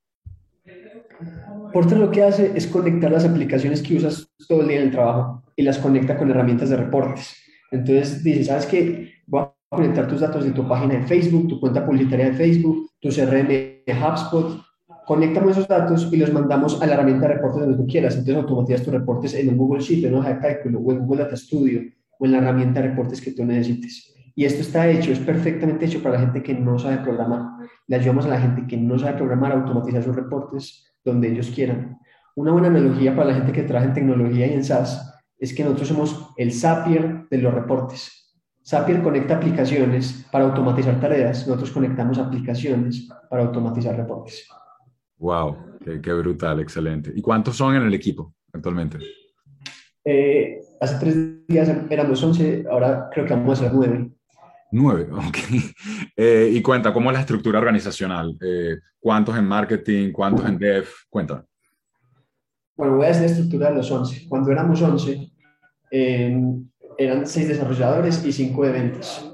Porter 1.72 1.98
lo 1.98 2.10
que 2.10 2.22
hace 2.22 2.52
es 2.54 2.66
conectar 2.66 3.10
las 3.10 3.24
aplicaciones 3.24 3.82
que 3.82 3.96
usas 3.96 4.28
todo 4.48 4.62
el 4.62 4.68
día 4.68 4.78
en 4.78 4.84
el 4.84 4.90
trabajo 4.90 5.42
y 5.54 5.62
las 5.62 5.78
conecta 5.78 6.16
con 6.16 6.30
herramientas 6.30 6.70
de 6.70 6.76
reportes. 6.76 7.36
Entonces 7.70 8.22
dice, 8.22 8.44
¿sabes 8.44 8.66
qué? 8.66 9.12
Voy 9.26 9.42
a 9.42 9.52
conectar 9.68 10.06
tus 10.06 10.20
datos 10.20 10.44
de 10.44 10.52
tu 10.52 10.66
página 10.66 10.94
de 10.94 11.02
Facebook, 11.02 11.48
tu 11.48 11.60
cuenta 11.60 11.84
publicitaria 11.84 12.26
de 12.26 12.32
Facebook, 12.34 12.90
tu 13.00 13.08
CRM 13.08 13.48
de 13.48 13.84
HubSpot. 13.88 14.60
Conectamos 15.06 15.52
esos 15.52 15.68
datos 15.68 16.08
y 16.12 16.16
los 16.16 16.32
mandamos 16.32 16.80
a 16.80 16.86
la 16.86 16.94
herramienta 16.94 17.28
de 17.28 17.34
reportes 17.34 17.60
donde 17.60 17.76
tú 17.76 17.86
quieras. 17.86 18.14
Entonces 18.14 18.36
automatizas 18.36 18.82
tus 18.82 18.92
reportes 18.92 19.34
en 19.34 19.48
un 19.48 19.56
Google 19.56 19.82
Sheet, 19.82 20.04
en 20.04 20.14
una 20.14 20.20
hoja 20.20 20.34
de 20.34 20.40
cálculo, 20.40 20.80
o 20.80 20.92
en 20.92 20.98
Google 21.00 21.24
Data 21.24 21.36
Studio, 21.36 21.82
o 22.18 22.24
en 22.24 22.32
la 22.32 22.38
herramienta 22.38 22.80
de 22.80 22.88
reportes 22.88 23.20
que 23.20 23.32
tú 23.32 23.44
necesites. 23.44 24.14
Y 24.34 24.44
esto 24.44 24.60
está 24.60 24.88
hecho, 24.90 25.12
es 25.12 25.18
perfectamente 25.18 25.86
hecho 25.86 26.02
para 26.02 26.16
la 26.16 26.20
gente 26.20 26.42
que 26.42 26.54
no 26.54 26.78
sabe 26.78 26.98
programar. 26.98 27.42
Le 27.86 27.96
ayudamos 27.96 28.26
a 28.26 28.28
la 28.28 28.40
gente 28.40 28.66
que 28.66 28.76
no 28.76 28.98
sabe 28.98 29.16
programar 29.16 29.52
a 29.52 29.54
automatizar 29.54 30.02
sus 30.02 30.14
reportes 30.14 30.86
donde 31.06 31.28
ellos 31.28 31.50
quieran. 31.54 31.98
Una 32.34 32.52
buena 32.52 32.68
analogía 32.68 33.14
para 33.14 33.28
la 33.28 33.34
gente 33.34 33.52
que 33.52 33.62
trabaja 33.62 33.86
en 33.86 33.94
tecnología 33.94 34.46
y 34.46 34.52
en 34.52 34.64
SaaS 34.64 35.14
es 35.38 35.54
que 35.54 35.64
nosotros 35.64 35.88
somos 35.88 36.28
el 36.36 36.52
Zapier 36.52 37.26
de 37.30 37.38
los 37.38 37.54
reportes. 37.54 38.34
Zapier 38.66 39.02
conecta 39.02 39.36
aplicaciones 39.36 40.26
para 40.30 40.44
automatizar 40.44 41.00
tareas, 41.00 41.46
nosotros 41.46 41.70
conectamos 41.70 42.18
aplicaciones 42.18 43.08
para 43.30 43.44
automatizar 43.44 43.96
reportes. 43.96 44.48
Wow, 45.18 45.56
qué, 46.02 46.12
brutal, 46.12 46.60
excelente. 46.60 47.12
¿Y 47.14 47.22
cuántos 47.22 47.56
son 47.56 47.76
en 47.76 47.84
el 47.84 47.94
equipo 47.94 48.34
actualmente? 48.52 48.98
Eh, 50.04 50.60
hace 50.80 50.98
tres 50.98 51.46
días 51.46 51.70
éramos 51.88 52.22
11, 52.22 52.64
ahora 52.70 53.08
creo 53.12 53.24
que 53.24 53.34
vamos 53.34 53.60
a 53.60 53.64
ser 53.64 53.72
nueve. 53.72 54.10
Nueve, 54.72 55.08
ok. 55.12 55.36
Eh, 56.16 56.50
y 56.52 56.62
cuenta, 56.62 56.92
¿cómo 56.92 57.10
es 57.10 57.14
la 57.14 57.20
estructura 57.20 57.58
organizacional? 57.58 58.36
Eh, 58.40 58.76
¿Cuántos 58.98 59.36
en 59.36 59.44
marketing? 59.44 60.12
¿Cuántos 60.12 60.46
en 60.46 60.58
dev? 60.58 60.86
Cuenta. 61.08 61.44
Bueno, 62.76 62.96
voy 62.96 63.06
a 63.06 63.08
decir 63.08 63.22
la 63.22 63.30
estructura 63.30 63.70
de 63.70 63.76
los 63.76 63.90
11. 63.90 64.28
Cuando 64.28 64.50
éramos 64.50 64.82
11, 64.82 65.32
eh, 65.90 66.42
eran 66.98 67.26
seis 67.26 67.48
desarrolladores 67.48 68.24
y 68.24 68.32
cinco 68.32 68.64
de 68.64 68.72
ventas. 68.72 69.32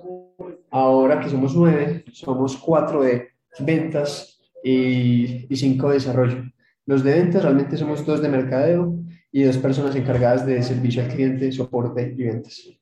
Ahora 0.71 1.21
que 1.21 1.29
somos 1.29 1.55
nueve, 1.55 2.05
somos 2.13 2.57
cuatro 2.57 3.03
de 3.03 3.31
ventas 3.61 4.41
y, 4.63 5.47
y 5.53 5.57
cinco 5.57 5.89
de 5.89 5.95
desarrollo. 5.95 6.45
Los 6.87 7.05
de 7.05 7.13
ventas 7.15 7.43
realmente 7.43 7.77
somos 7.77 8.05
dos 8.05 8.23
de 8.23 8.29
mercadeo 8.29 8.99
y 9.31 9.43
dos 9.45 9.59
personas 9.59 9.95
encargadas 9.97 10.45
de 10.47 10.63
servicio 10.63 11.03
al 11.03 11.09
cliente, 11.09 11.51
soporte 11.53 12.15
y 12.17 12.23
ventas. 12.23 12.82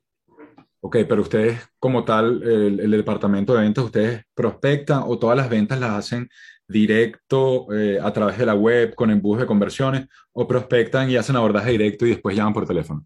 Ok, 0.82 0.96
pero 1.08 1.22
ustedes 1.22 1.60
como 1.78 2.04
tal, 2.04 2.42
el, 2.42 2.90
departamento 2.90 3.52
de 3.54 3.60
ventas, 3.60 3.84
ustedes 3.84 4.22
prospectan 4.34 5.02
o 5.06 5.18
todas 5.18 5.37
las 5.37 5.50
ventas 5.50 5.78
las 5.78 5.90
hacen 5.90 6.28
directo 6.66 7.66
eh, 7.75 7.99
a 8.02 8.10
través 8.12 8.38
de 8.38 8.46
la 8.46 8.54
web 8.54 8.94
con 8.94 9.10
embudos 9.10 9.40
de 9.40 9.46
conversiones 9.46 10.06
o 10.32 10.46
prospectan 10.46 11.10
y 11.10 11.16
hacen 11.16 11.37
abordaje 11.37 11.72
directo 11.72 12.06
y 12.06 12.10
después 12.10 12.34
llaman 12.34 12.54
por 12.54 12.66
teléfono. 12.66 13.04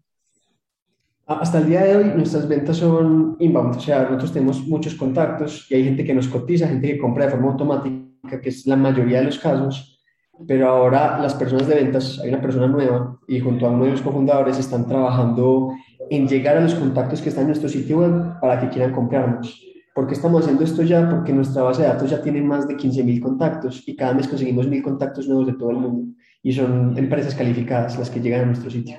Hasta 1.27 1.57
el 1.57 1.65
día 1.65 1.83
de 1.83 1.97
hoy 1.97 2.03
nuestras 2.15 2.47
ventas 2.47 2.77
son 2.77 3.35
inbound, 3.39 3.77
o 3.77 3.79
sea, 3.79 4.03
nosotros 4.03 4.31
tenemos 4.31 4.61
muchos 4.67 4.93
contactos 4.93 5.65
y 5.71 5.75
hay 5.75 5.83
gente 5.83 6.05
que 6.05 6.13
nos 6.13 6.27
cotiza, 6.27 6.67
gente 6.67 6.87
que 6.87 6.99
compra 6.99 7.25
de 7.25 7.31
forma 7.31 7.51
automática, 7.51 8.39
que 8.39 8.49
es 8.49 8.67
la 8.67 8.75
mayoría 8.75 9.19
de 9.19 9.25
los 9.25 9.39
casos, 9.39 9.99
pero 10.47 10.69
ahora 10.69 11.17
las 11.17 11.33
personas 11.33 11.67
de 11.67 11.75
ventas, 11.75 12.19
hay 12.19 12.29
una 12.29 12.41
persona 12.41 12.67
nueva 12.67 13.17
y 13.27 13.39
junto 13.39 13.65
a 13.65 13.71
uno 13.71 13.85
de 13.85 13.91
los 13.91 14.01
cofundadores 14.01 14.59
están 14.59 14.87
trabajando 14.87 15.71
en 16.09 16.27
llegar 16.27 16.57
a 16.57 16.61
los 16.61 16.75
contactos 16.75 17.21
que 17.21 17.29
están 17.29 17.43
en 17.43 17.49
nuestro 17.49 17.69
sitio 17.69 17.99
web 17.99 18.39
para 18.39 18.59
que 18.59 18.69
quieran 18.69 18.93
comprarnos. 18.93 19.61
¿Por 19.93 20.07
qué 20.07 20.13
estamos 20.13 20.41
haciendo 20.41 20.63
esto 20.63 20.83
ya? 20.83 21.09
Porque 21.09 21.31
nuestra 21.31 21.63
base 21.63 21.81
de 21.81 21.87
datos 21.87 22.09
ya 22.09 22.21
tiene 22.21 22.41
más 22.41 22.67
de 22.67 22.75
15.000 22.75 23.21
contactos 23.21 23.83
y 23.87 23.95
cada 23.95 24.13
mes 24.13 24.27
conseguimos 24.27 24.67
1.000 24.67 24.83
contactos 24.83 25.27
nuevos 25.27 25.47
de 25.47 25.53
todo 25.53 25.71
el 25.71 25.77
mundo. 25.77 26.13
Y 26.43 26.51
son 26.51 26.97
empresas 26.97 27.33
calificadas 27.33 27.97
las 27.97 28.09
que 28.09 28.19
llegan 28.19 28.41
a 28.41 28.45
nuestro 28.47 28.69
sitio. 28.69 28.97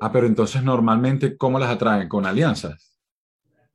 Ah, 0.00 0.10
pero 0.10 0.26
entonces 0.26 0.62
normalmente, 0.62 1.36
¿cómo 1.36 1.58
las 1.58 1.70
atraen? 1.70 2.08
¿Con 2.08 2.24
alianzas? 2.24 2.98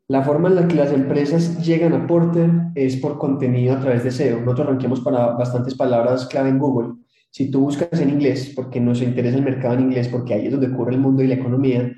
La 0.07 0.23
forma 0.23 0.49
en 0.49 0.55
la 0.55 0.67
que 0.67 0.75
las 0.75 0.91
empresas 0.91 1.63
llegan 1.65 1.93
a 1.93 2.05
Porter 2.05 2.49
es 2.75 2.97
por 2.97 3.17
contenido 3.17 3.75
a 3.75 3.79
través 3.79 4.03
de 4.03 4.11
SEO. 4.11 4.41
Nosotros 4.41 4.67
ranqueamos 4.67 4.99
para 5.01 5.27
bastantes 5.33 5.75
palabras 5.75 6.25
clave 6.25 6.49
en 6.49 6.59
Google. 6.59 6.95
Si 7.29 7.49
tú 7.49 7.61
buscas 7.61 8.01
en 8.01 8.09
inglés, 8.09 8.51
porque 8.53 8.81
nos 8.81 9.01
interesa 9.01 9.37
el 9.37 9.43
mercado 9.43 9.75
en 9.75 9.81
inglés, 9.81 10.09
porque 10.09 10.33
ahí 10.33 10.47
es 10.47 10.51
donde 10.51 10.67
ocurre 10.67 10.93
el 10.93 10.99
mundo 10.99 11.23
y 11.23 11.27
la 11.27 11.35
economía, 11.35 11.89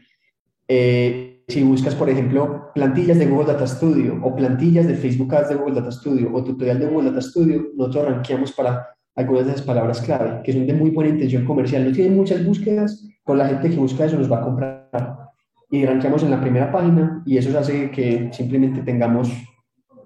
Eh, 0.76 1.44
si 1.48 1.62
buscas, 1.62 1.94
por 1.94 2.10
ejemplo, 2.10 2.72
plantillas 2.74 3.20
de 3.20 3.28
Google 3.28 3.54
Data 3.54 3.68
Studio 3.68 4.20
o 4.24 4.36
plantillas 4.36 4.88
de 4.88 4.96
Facebook 4.96 5.36
Ads 5.36 5.50
de 5.50 5.56
Google 5.56 5.76
Data 5.76 5.92
Studio 5.92 6.32
o 6.34 6.44
tutorial 6.44 6.80
de 6.80 6.88
Google 6.88 7.12
Data 7.12 7.22
Studio, 7.22 7.68
nosotros 7.76 8.06
rankeamos 8.06 8.54
para 8.54 8.88
algunas 9.16 9.46
de 9.46 9.52
esas 9.52 9.66
palabras 9.66 10.02
clave, 10.02 10.42
que 10.44 10.52
son 10.52 10.66
de 10.66 10.74
muy 10.74 10.90
buena 10.90 11.12
intención 11.12 11.46
comercial. 11.46 11.86
No 11.86 11.92
tienen 11.92 12.16
muchas 12.16 12.44
búsquedas, 12.44 13.08
pero 13.24 13.38
la 13.38 13.50
gente 13.50 13.70
que 13.70 13.76
busca 13.76 14.06
eso 14.06 14.18
nos 14.18 14.32
va 14.32 14.40
a 14.40 14.42
comprar. 14.42 14.90
Y 15.70 15.86
rankeamos 15.86 16.24
en 16.24 16.32
la 16.32 16.42
primera 16.42 16.72
página 16.72 17.22
y 17.24 17.38
eso 17.38 17.56
hace 17.60 17.92
que 17.92 18.32
simplemente 18.34 18.82
tengamos 18.82 19.30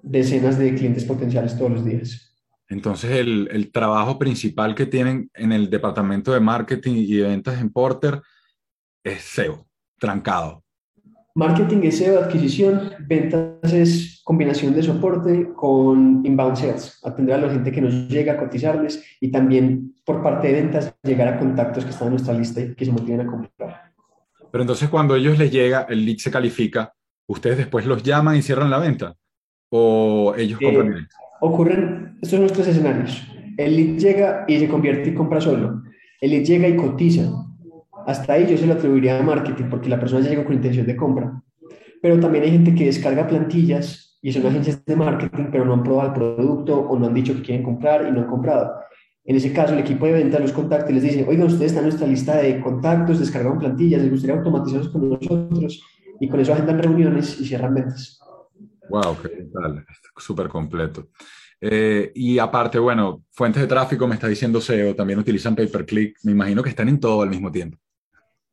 decenas 0.02 0.58
de 0.58 0.74
clientes 0.74 1.06
potenciales 1.06 1.56
todos 1.56 1.70
los 1.70 1.84
días. 1.84 2.36
Entonces, 2.68 3.12
el, 3.12 3.48
el, 3.50 3.72
trabajo 3.72 4.18
principal 4.18 4.74
que 4.74 4.84
tienen 4.84 5.30
en 5.32 5.52
el 5.52 5.70
departamento 5.70 6.34
de 6.34 6.40
marketing 6.40 6.92
y 6.96 7.14
de 7.14 7.28
ventas 7.28 7.58
en 7.58 7.70
Porter 7.70 8.20
es 9.02 9.22
SEO, 9.22 9.67
trancado. 9.98 10.62
Marketing 11.34 11.82
es 11.84 11.98
SEO, 11.98 12.18
adquisición, 12.18 12.90
ventas 13.06 13.72
es 13.72 14.20
combinación 14.24 14.74
de 14.74 14.82
soporte 14.82 15.52
con 15.54 16.20
inbound 16.26 16.56
sales, 16.56 16.98
atender 17.04 17.36
a 17.36 17.38
la 17.38 17.50
gente 17.50 17.70
que 17.70 17.80
nos 17.80 18.08
llega 18.08 18.32
a 18.32 18.36
cotizarles 18.36 19.04
y 19.20 19.30
también 19.30 19.94
por 20.04 20.20
parte 20.22 20.48
de 20.48 20.54
ventas 20.54 20.92
llegar 21.04 21.28
a 21.28 21.38
contactos 21.38 21.84
que 21.84 21.90
están 21.90 22.08
en 22.08 22.14
nuestra 22.14 22.34
lista 22.34 22.60
y 22.60 22.74
que 22.74 22.84
se 22.84 22.90
motiven 22.90 23.20
a 23.20 23.26
comprar. 23.26 23.92
Pero 24.50 24.62
entonces 24.62 24.88
cuando 24.88 25.14
a 25.14 25.18
ellos 25.18 25.38
les 25.38 25.52
llega, 25.52 25.86
el 25.88 26.04
lead 26.04 26.16
se 26.16 26.30
califica, 26.30 26.92
¿ustedes 27.26 27.58
después 27.58 27.86
los 27.86 28.02
llaman 28.02 28.34
y 28.36 28.42
cierran 28.42 28.70
la 28.70 28.78
venta? 28.78 29.14
¿O 29.70 30.34
ellos 30.36 30.58
compran 30.58 30.92
eh, 30.92 31.06
ocurren, 31.40 32.14
estos 32.14 32.30
son 32.30 32.40
nuestros 32.40 32.66
escenarios. 32.66 33.22
El 33.56 33.76
lead 33.76 33.98
llega 33.98 34.44
y 34.48 34.58
se 34.58 34.68
convierte 34.68 35.10
y 35.10 35.14
compra 35.14 35.40
solo. 35.40 35.82
El 36.20 36.30
lead 36.30 36.44
llega 36.44 36.68
y 36.68 36.76
cotiza. 36.76 37.30
Hasta 38.08 38.32
ahí 38.32 38.46
yo 38.48 38.56
se 38.56 38.66
lo 38.66 38.72
atribuiría 38.72 39.18
a 39.18 39.22
marketing 39.22 39.66
porque 39.68 39.90
la 39.90 40.00
persona 40.00 40.24
ya 40.24 40.30
llegó 40.30 40.44
con 40.44 40.54
intención 40.54 40.86
de 40.86 40.96
compra. 40.96 41.42
Pero 42.00 42.18
también 42.18 42.42
hay 42.42 42.52
gente 42.52 42.74
que 42.74 42.86
descarga 42.86 43.26
plantillas 43.26 44.18
y 44.22 44.32
son 44.32 44.46
agencias 44.46 44.82
de 44.82 44.96
marketing, 44.96 45.48
pero 45.52 45.66
no 45.66 45.74
han 45.74 45.82
probado 45.82 46.08
el 46.08 46.14
producto 46.14 46.80
o 46.80 46.98
no 46.98 47.06
han 47.06 47.12
dicho 47.12 47.34
que 47.34 47.42
quieren 47.42 47.62
comprar 47.62 48.08
y 48.08 48.10
no 48.10 48.20
han 48.20 48.26
comprado. 48.28 48.72
En 49.26 49.36
ese 49.36 49.52
caso, 49.52 49.74
el 49.74 49.80
equipo 49.80 50.06
de 50.06 50.12
venta 50.12 50.38
los 50.38 50.52
contacta 50.52 50.90
y 50.90 50.94
les 50.94 51.02
dice, 51.02 51.26
oiga, 51.28 51.44
ustedes 51.44 51.72
están 51.72 51.84
en 51.84 51.90
nuestra 51.90 52.08
lista 52.08 52.36
de 52.38 52.58
contactos, 52.62 53.18
descargaron 53.18 53.58
plantillas, 53.58 54.00
les 54.00 54.10
gustaría 54.10 54.36
automatizarlos 54.36 54.88
con 54.88 55.10
nosotros 55.10 55.82
y 56.18 56.28
con 56.30 56.40
eso 56.40 56.54
agendan 56.54 56.78
reuniones 56.78 57.38
y 57.38 57.44
cierran 57.44 57.74
ventas. 57.74 58.18
Wow, 58.88 59.18
qué 59.20 59.28
tal, 59.52 59.84
súper 60.16 60.48
completo. 60.48 61.08
Eh, 61.60 62.10
y 62.14 62.38
aparte, 62.38 62.78
bueno, 62.78 63.24
fuentes 63.32 63.60
de 63.60 63.68
tráfico, 63.68 64.08
me 64.08 64.14
está 64.14 64.28
diciendo 64.28 64.62
SEO, 64.62 64.94
también 64.94 65.18
utilizan 65.18 65.54
pay 65.54 65.66
per 65.66 65.84
click, 65.84 66.16
me 66.22 66.32
imagino 66.32 66.62
que 66.62 66.70
están 66.70 66.88
en 66.88 66.98
todo 66.98 67.20
al 67.20 67.28
mismo 67.28 67.52
tiempo. 67.52 67.76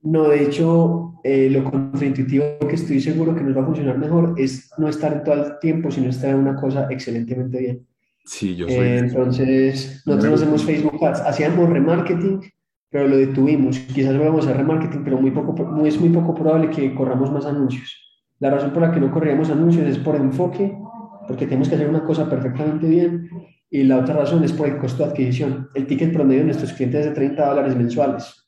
No, 0.06 0.30
de 0.30 0.44
hecho, 0.44 1.16
eh, 1.24 1.50
lo 1.50 1.64
contraintuitivo 1.64 2.60
que 2.60 2.76
estoy 2.76 3.02
seguro 3.02 3.34
que 3.34 3.42
nos 3.42 3.58
va 3.58 3.64
a 3.64 3.66
funcionar 3.66 3.98
mejor 3.98 4.36
es 4.38 4.70
no 4.78 4.88
estar 4.88 5.24
todo 5.24 5.34
el 5.34 5.60
tiempo, 5.60 5.90
sino 5.90 6.10
estar 6.10 6.30
en 6.30 6.38
una 6.38 6.56
cosa 6.56 6.86
excelentemente 6.92 7.58
bien. 7.58 7.88
Sí, 8.24 8.56
yo 8.56 8.68
soy. 8.68 8.76
Eh, 8.76 8.98
entonces, 9.00 10.04
nosotros 10.06 10.30
no 10.30 10.36
hacemos 10.36 10.64
Facebook 10.64 11.04
Ads, 11.04 11.22
hacíamos 11.22 11.68
remarketing, 11.72 12.40
pero 12.92 13.08
lo 13.08 13.18
detuvimos. 13.18 13.80
Quizás 13.80 14.16
volvamos 14.16 14.46
a 14.46 14.50
hacer 14.50 14.58
remarketing, 14.58 15.04
pero 15.04 15.20
muy 15.20 15.32
poco, 15.32 15.84
es 15.84 16.00
muy 16.00 16.10
poco 16.10 16.36
probable 16.36 16.70
que 16.70 16.94
corramos 16.94 17.32
más 17.32 17.48
anuncios. 17.48 18.00
La 18.38 18.52
razón 18.52 18.74
por 18.74 18.84
la 18.84 18.92
que 18.92 19.00
no 19.00 19.10
corríamos 19.10 19.50
anuncios 19.50 19.88
es 19.88 19.98
por 19.98 20.16
enfoque, 20.16 20.78
porque 21.28 21.48
tenemos 21.48 21.68
que 21.68 21.76
hacer 21.76 21.90
una 21.90 22.04
cosa 22.04 22.30
perfectamente 22.30 22.88
bien, 22.88 23.28
y 23.72 23.82
la 23.82 23.98
otra 23.98 24.14
razón 24.14 24.44
es 24.44 24.54
por 24.54 24.68
el 24.68 24.78
costo 24.78 25.04
de 25.04 25.10
adquisición. 25.10 25.68
El 25.74 25.88
ticket 25.88 26.14
promedio 26.14 26.42
de 26.42 26.46
nuestros 26.46 26.74
clientes 26.74 27.00
es 27.00 27.06
de 27.08 27.16
30 27.16 27.44
dólares 27.44 27.76
mensuales 27.76 28.45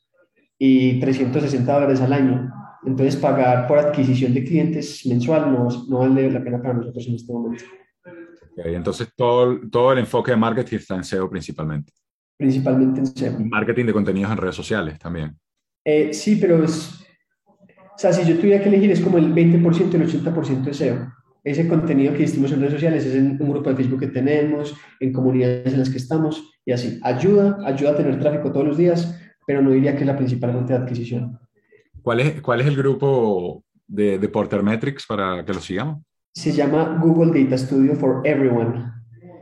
y 0.58 0.98
360 1.00 1.72
dólares 1.72 2.00
al 2.00 2.12
año. 2.12 2.52
Entonces, 2.84 3.16
pagar 3.16 3.66
por 3.66 3.78
adquisición 3.78 4.34
de 4.34 4.44
clientes 4.44 5.04
mensual 5.06 5.52
no, 5.52 5.68
no 5.88 5.98
vale 5.98 6.30
la 6.30 6.42
pena 6.42 6.60
para 6.60 6.74
nosotros 6.74 7.06
en 7.06 7.14
este 7.14 7.32
momento. 7.32 7.64
Okay, 8.52 8.74
entonces, 8.74 9.08
todo, 9.16 9.60
todo 9.70 9.92
el 9.92 10.00
enfoque 10.00 10.32
de 10.32 10.36
marketing 10.36 10.76
está 10.76 10.96
en 10.96 11.04
SEO 11.04 11.28
principalmente. 11.28 11.92
Principalmente 12.36 13.00
en 13.00 13.06
SEO. 13.06 13.38
Marketing 13.40 13.86
de 13.86 13.92
contenidos 13.92 14.32
en 14.32 14.36
redes 14.38 14.54
sociales 14.54 14.98
también. 14.98 15.36
Eh, 15.84 16.12
sí, 16.12 16.36
pero 16.36 16.62
es, 16.64 16.98
o 17.98 17.98
sea, 17.98 18.12
si 18.12 18.28
yo 18.28 18.38
tuviera 18.38 18.62
que 18.62 18.68
elegir, 18.68 18.90
es 18.92 19.00
como 19.00 19.18
el 19.18 19.34
20% 19.34 19.92
y 19.92 19.96
el 19.96 20.06
80% 20.06 20.62
de 20.62 20.74
SEO. 20.74 21.12
Ese 21.42 21.66
contenido 21.66 22.14
que 22.14 22.24
hicimos 22.24 22.52
en 22.52 22.60
redes 22.60 22.74
sociales 22.74 23.04
es 23.06 23.14
en 23.14 23.40
un 23.40 23.50
grupo 23.50 23.70
de 23.70 23.76
Facebook 23.76 24.00
que 24.00 24.08
tenemos, 24.08 24.76
en 25.00 25.12
comunidades 25.12 25.72
en 25.72 25.80
las 25.80 25.90
que 25.90 25.96
estamos, 25.96 26.48
y 26.64 26.72
así. 26.72 27.00
Ayuda, 27.02 27.58
ayuda 27.64 27.90
a 27.90 27.96
tener 27.96 28.20
tráfico 28.20 28.52
todos 28.52 28.66
los 28.66 28.76
días, 28.76 29.18
pero 29.48 29.62
no 29.62 29.70
diría 29.70 29.94
que 29.94 30.00
es 30.00 30.06
la 30.06 30.16
principal 30.18 30.52
fuente 30.52 30.74
de 30.74 30.78
adquisición. 30.78 31.38
¿Cuál 32.02 32.20
es, 32.20 32.42
cuál 32.42 32.60
es 32.60 32.66
el 32.66 32.76
grupo 32.76 33.64
de, 33.86 34.18
de 34.18 34.28
Porter 34.28 34.62
Metrics 34.62 35.06
para 35.06 35.42
que 35.42 35.54
lo 35.54 35.60
sigamos? 35.60 36.02
Se 36.34 36.52
llama 36.52 37.00
Google 37.02 37.42
Data 37.42 37.56
Studio 37.56 37.96
for 37.96 38.20
Everyone. 38.24 38.92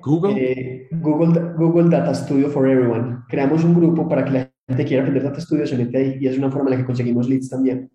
Google? 0.01 0.35
Eh, 0.37 0.87
Google, 0.93 1.55
Google 1.57 1.91
Data 1.91 2.15
Studio 2.15 2.49
for 2.49 2.69
Everyone. 2.69 3.25
Creamos 3.29 3.65
un 3.65 3.75
grupo 3.75 4.09
para 4.09 4.25
que 4.25 4.31
la 4.31 4.53
gente 4.69 4.85
quiera 4.85 5.03
aprender 5.03 5.25
Data 5.25 5.41
Studio, 5.41 5.67
se 5.67 5.77
mete 5.77 5.99
ahí 5.99 6.19
y 6.21 6.29
es 6.29 6.39
una 6.39 6.53
forma 6.53 6.71
en 6.71 6.77
la 6.77 6.83
que 6.83 6.87
conseguimos 6.87 7.29
leads 7.29 7.51
también. 7.51 7.91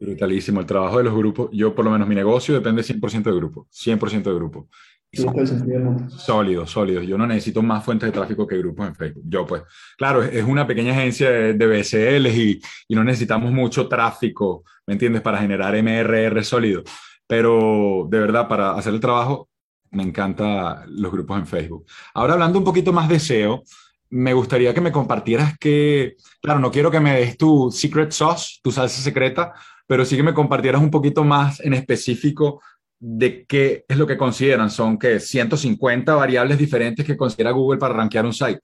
Brutalísimo. 0.00 0.60
El 0.60 0.66
trabajo 0.66 0.98
de 0.98 1.04
los 1.04 1.14
grupos, 1.16 1.50
yo 1.52 1.74
por 1.74 1.84
lo 1.84 1.90
menos 1.90 2.06
mi 2.06 2.14
negocio 2.14 2.54
depende 2.54 2.82
100% 2.82 3.24
de 3.24 3.34
grupo, 3.34 3.66
100% 3.72 4.22
de 4.22 4.34
grupo. 4.34 4.68
Sólidos, 5.12 6.70
sólidos. 6.70 7.06
Yo 7.06 7.16
no 7.16 7.26
necesito 7.26 7.62
más 7.62 7.84
fuentes 7.84 8.08
de 8.08 8.12
tráfico 8.12 8.46
que 8.46 8.58
grupos 8.58 8.88
en 8.88 8.94
Facebook. 8.94 9.24
Yo 9.26 9.46
pues, 9.46 9.62
claro, 9.96 10.22
es 10.22 10.44
una 10.44 10.66
pequeña 10.66 10.92
agencia 10.92 11.30
de, 11.30 11.66
BCL 11.66 12.26
y, 12.26 12.60
y, 12.88 12.94
no 12.94 13.02
necesitamos 13.02 13.50
mucho 13.50 13.88
tráfico, 13.88 14.64
¿me 14.86 14.94
entiendes? 14.94 15.22
Para 15.22 15.38
generar 15.38 15.74
MRR 15.82 16.44
sólido. 16.44 16.82
Pero 17.26 18.06
de 18.10 18.18
verdad, 18.18 18.46
para 18.46 18.72
hacer 18.72 18.94
el 18.94 19.00
trabajo, 19.00 19.48
me 19.90 20.02
encantan 20.02 20.84
los 20.88 21.10
grupos 21.10 21.38
en 21.38 21.46
Facebook. 21.46 21.86
Ahora 22.14 22.34
hablando 22.34 22.58
un 22.58 22.64
poquito 22.64 22.92
más 22.92 23.08
de 23.08 23.18
SEO, 23.18 23.62
me 24.10 24.32
gustaría 24.34 24.72
que 24.72 24.80
me 24.80 24.92
compartieras 24.92 25.58
que, 25.58 26.16
claro, 26.40 26.60
no 26.60 26.70
quiero 26.70 26.90
que 26.90 27.00
me 27.00 27.18
des 27.18 27.36
tu 27.36 27.70
secret 27.70 28.12
sauce, 28.12 28.60
tu 28.62 28.70
salsa 28.70 29.00
secreta, 29.02 29.52
pero 29.86 30.04
sí 30.04 30.16
que 30.16 30.22
me 30.22 30.34
compartieras 30.34 30.80
un 30.80 30.90
poquito 30.90 31.24
más 31.24 31.60
en 31.60 31.74
específico 31.74 32.60
de 33.08 33.46
qué 33.46 33.84
es 33.86 33.96
lo 33.96 34.06
que 34.06 34.16
consideran. 34.16 34.68
Son 34.68 34.98
que 34.98 35.20
150 35.20 36.12
variables 36.14 36.58
diferentes 36.58 37.06
que 37.06 37.16
considera 37.16 37.52
Google 37.52 37.78
para 37.78 37.94
rankear 37.94 38.26
un 38.26 38.32
site. 38.32 38.60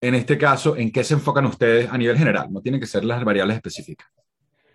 En 0.00 0.14
este 0.14 0.38
caso, 0.38 0.76
¿en 0.76 0.90
qué 0.90 1.04
se 1.04 1.14
enfocan 1.14 1.44
ustedes 1.44 1.90
a 1.90 1.98
nivel 1.98 2.16
general? 2.16 2.48
No 2.50 2.62
tienen 2.62 2.80
que 2.80 2.86
ser 2.86 3.04
las 3.04 3.22
variables 3.22 3.56
específicas. 3.56 4.08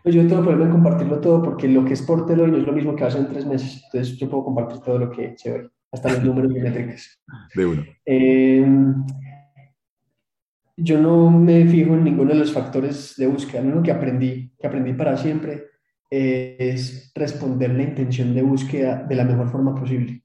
Pues 0.03 0.13
yo 0.13 0.25
tengo 0.27 0.43
problema 0.43 0.65
en 0.65 0.71
compartirlo 0.71 1.19
todo 1.19 1.41
porque 1.41 1.67
lo 1.67 1.83
que 1.83 1.93
es 1.93 2.01
Portelo 2.03 2.47
no 2.47 2.57
es 2.57 2.63
lo 2.63 2.71
mismo 2.71 2.95
que 2.95 3.05
hace 3.05 3.17
en 3.17 3.27
tres 3.27 3.45
meses. 3.45 3.81
Entonces 3.85 4.17
yo 4.17 4.29
puedo 4.29 4.45
compartir 4.45 4.81
todo 4.81 4.99
lo 4.99 5.09
que 5.09 5.33
se 5.35 5.51
ve, 5.51 5.69
hasta 5.91 6.13
los 6.13 6.23
números 6.23 6.53
de 6.53 6.61
métricas. 6.61 7.19
De 7.55 7.65
uno. 7.65 7.83
Eh, 8.05 8.65
yo 10.77 11.01
no 11.01 11.31
me 11.31 11.65
fijo 11.65 11.95
en 11.95 12.03
ninguno 12.03 12.33
de 12.33 12.39
los 12.39 12.53
factores 12.53 13.15
de 13.17 13.25
búsqueda. 13.25 13.63
Lo 13.63 13.81
que 13.81 13.91
aprendí, 13.91 14.51
que 14.59 14.67
aprendí 14.67 14.93
para 14.93 15.17
siempre, 15.17 15.65
es 16.09 17.11
responder 17.15 17.73
la 17.73 17.83
intención 17.83 18.33
de 18.33 18.41
búsqueda 18.41 19.03
de 19.07 19.15
la 19.15 19.25
mejor 19.25 19.49
forma 19.49 19.75
posible. 19.75 20.23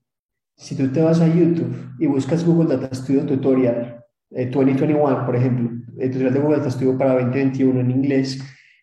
Si 0.57 0.77
tú 0.77 0.89
te 0.89 1.03
vas 1.03 1.21
a 1.21 1.27
YouTube 1.27 1.75
y 1.99 2.07
buscas 2.07 2.45
Google 2.45 2.77
Data 2.77 2.95
Studio 2.95 3.25
Tutorial 3.25 4.05
2021, 4.31 5.11
eh, 5.11 5.25
por 5.27 5.37
ejemplo, 5.37 5.71
el 5.99 6.11
tutorial 6.11 6.35
de 6.35 6.41
Google 6.41 6.59
Data 6.59 6.71
Studio 6.71 6.97
para 6.97 7.15
2021 7.15 7.81
en 7.81 7.91
inglés, 7.91 8.39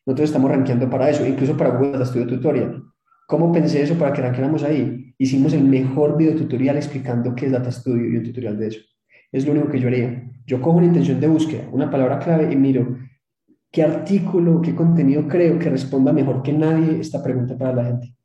nosotros 0.06 0.30
estamos 0.30 0.52
rankeando 0.52 0.90
para 0.90 1.10
eso, 1.10 1.26
incluso 1.26 1.56
para 1.56 1.72
Google 1.72 1.94
Data 1.94 2.06
Studio 2.06 2.28
Tutorial. 2.28 2.84
¿Cómo 3.28 3.52
pensé 3.52 3.82
eso 3.82 3.96
para 3.96 4.12
que 4.12 4.22
ranqueáramos 4.22 4.64
ahí? 4.64 5.14
Hicimos 5.18 5.54
el 5.54 5.64
mejor 5.64 6.18
video 6.18 6.36
tutorial 6.36 6.78
explicando 6.78 7.36
qué 7.36 7.46
es 7.46 7.52
Data 7.52 7.72
Studio 7.72 8.08
y 8.10 8.18
un 8.18 8.24
tutorial 8.24 8.58
de 8.58 8.68
eso. 8.68 8.80
Es 9.32 9.46
lo 9.46 9.52
único 9.52 9.70
que 9.70 9.80
yo 9.80 9.88
haría. 9.88 10.30
Yo 10.48 10.62
cojo 10.62 10.78
una 10.78 10.88
intención 10.88 11.20
de 11.20 11.28
búsqueda, 11.28 11.70
una 11.72 11.92
palabra 11.92 12.20
clave 12.20 12.52
y 12.52 12.56
miro 12.56 12.98
qué 13.72 13.84
artículo, 13.84 14.62
qué 14.62 14.76
contenido 14.76 15.28
creo 15.28 15.60
que 15.60 15.70
responda 15.70 16.12
mejor 16.12 16.42
que 16.42 16.54
nadie 16.54 17.00
esta 17.00 17.22
pregunta 17.22 17.58
para 17.58 17.74
la 17.74 17.86
gente. 17.86 18.16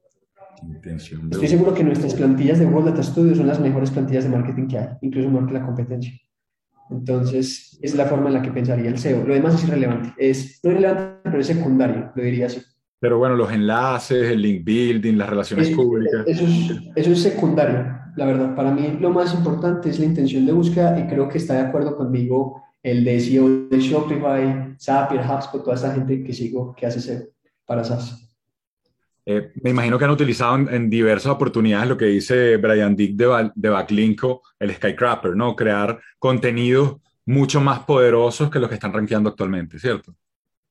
Estoy 1.31 1.49
seguro 1.49 1.75
que 1.75 1.85
nuestras 1.85 2.15
plantillas 2.15 2.59
de 2.59 2.65
Google 2.65 2.91
Data 2.91 3.03
Studio 3.03 3.35
son 3.35 3.47
las 3.47 3.61
mejores 3.61 3.91
plantillas 3.91 4.25
de 4.25 4.31
marketing 4.31 4.67
que 4.67 4.79
hay, 4.79 4.89
incluso 5.03 5.29
mejor 5.29 5.49
que 5.49 5.55
la 5.55 5.67
competencia. 5.67 6.13
Entonces, 6.91 7.79
es 7.83 7.95
la 7.95 8.07
forma 8.07 8.29
en 8.29 8.35
la 8.35 8.43
que 8.43 8.51
pensaría 8.51 8.89
el 8.89 8.99
SEO. 8.99 9.25
Lo 9.27 9.35
demás 9.35 9.55
es 9.55 9.65
irrelevante. 9.65 10.13
Es 10.17 10.61
no 10.63 10.71
irrelevante, 10.71 11.21
pero 11.25 11.41
es 11.41 11.47
secundario, 11.47 12.13
lo 12.15 12.23
diría 12.23 12.47
así. 12.47 12.63
Pero 13.01 13.19
bueno, 13.19 13.37
los 13.37 13.53
enlaces, 13.53 14.31
el 14.31 14.41
link 14.41 14.65
building, 14.65 15.19
las 15.19 15.29
relaciones 15.29 15.71
públicas. 15.71 16.25
Eso 16.27 16.45
es, 16.45 16.71
eso 16.95 17.11
es 17.13 17.23
secundario, 17.23 17.87
la 18.17 18.25
verdad. 18.25 18.55
Para 18.55 18.71
mí 18.71 18.97
lo 18.99 19.11
más 19.11 19.35
importante 19.35 19.91
es 19.91 19.99
la 19.99 20.07
intención 20.07 20.47
de 20.47 20.53
búsqueda 20.53 20.99
y 20.99 21.07
creo 21.07 21.29
que 21.29 21.39
está 21.39 21.55
de 21.55 21.61
acuerdo 21.61 21.97
conmigo 21.97 22.64
el 22.85 23.03
de 23.03 23.19
SEO 23.19 23.69
de 23.69 23.81
Shopify, 23.81 24.77
Zapier, 24.79 25.23
HubSpot, 25.23 25.65
toda 25.65 25.75
esa 25.75 25.95
gente 25.95 26.23
que 26.23 26.33
sigo 26.33 26.75
que 26.77 26.87
hace 26.87 27.01
SEO 27.01 27.23
para 27.67 27.83
SaaS. 27.83 28.21
Eh, 29.27 29.53
me 29.63 29.71
imagino 29.71 29.99
que 29.99 30.05
han 30.05 30.11
utilizado 30.11 30.69
en, 30.69 30.91
diversas 30.91 31.33
oportunidades 31.33 31.89
lo 31.89 31.97
que 31.97 32.05
dice 32.05 32.59
Brian 32.59 32.95
Dick 32.95 33.17
de, 33.17 33.51
de 33.55 33.69
Backlinko, 33.71 34.43
el 34.59 34.75
Skycrapper, 34.75 35.35
¿no? 35.35 35.57
Crear 35.57 35.99
contenidos 36.19 36.97
mucho 37.25 37.59
más 37.63 37.81
poderosos 37.81 38.51
que 38.51 38.59
los 38.59 38.69
que 38.69 38.75
están 38.75 38.93
rankeando 38.93 39.31
actualmente, 39.31 39.79
¿cierto? 39.79 40.15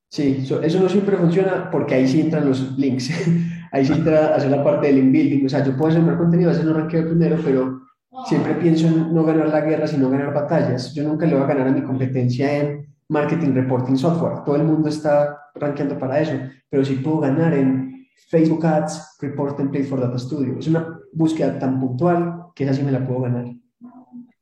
Sí, 0.07 0.45
eso 0.61 0.79
no 0.79 0.87
siempre 0.87 1.17
funciona 1.17 1.71
porque 1.71 1.95
ahí 1.95 2.07
sí 2.07 2.21
entran 2.21 2.47
los 2.47 2.77
links. 2.77 3.09
ahí 3.71 3.83
sí 3.83 3.93
entra 3.93 4.35
hacer 4.35 4.51
la 4.51 4.63
parte 4.63 4.85
del 4.85 4.97
link 4.97 5.11
building. 5.11 5.45
O 5.47 5.49
sea, 5.49 5.65
yo 5.65 5.75
puedo 5.75 5.89
hacer 5.89 6.15
contenido, 6.15 6.51
a 6.51 6.53
veces 6.53 6.67
no 6.67 6.87
primero, 6.87 7.39
pero 7.43 7.81
siempre 8.25 8.55
pienso 8.55 8.87
en 8.87 9.13
no 9.13 9.23
ganar 9.23 9.49
la 9.49 9.61
guerra, 9.61 9.87
sino 9.87 10.09
ganar 10.09 10.33
batallas. 10.33 10.93
Yo 10.93 11.03
nunca 11.03 11.25
le 11.25 11.33
voy 11.35 11.43
a 11.43 11.47
ganar 11.47 11.67
a 11.67 11.71
mi 11.71 11.81
competencia 11.81 12.59
en 12.59 12.87
marketing 13.09 13.53
reporting 13.53 13.95
software. 13.95 14.43
Todo 14.43 14.55
el 14.55 14.63
mundo 14.63 14.89
está 14.89 15.37
rankeando 15.55 15.97
para 15.97 16.19
eso, 16.19 16.33
pero 16.69 16.83
sí 16.83 16.95
puedo 16.95 17.19
ganar 17.19 17.53
en 17.53 18.07
Facebook 18.29 18.65
Ads, 18.65 19.17
Report 19.21 19.57
Template 19.57 19.85
for 19.85 19.99
Data 19.99 20.17
Studio. 20.17 20.57
Es 20.59 20.67
una 20.67 20.99
búsqueda 21.11 21.57
tan 21.59 21.79
puntual 21.79 22.47
que 22.55 22.63
esa 22.63 22.73
sí 22.73 22.83
me 22.83 22.91
la 22.91 23.05
puedo 23.05 23.21
ganar. 23.21 23.45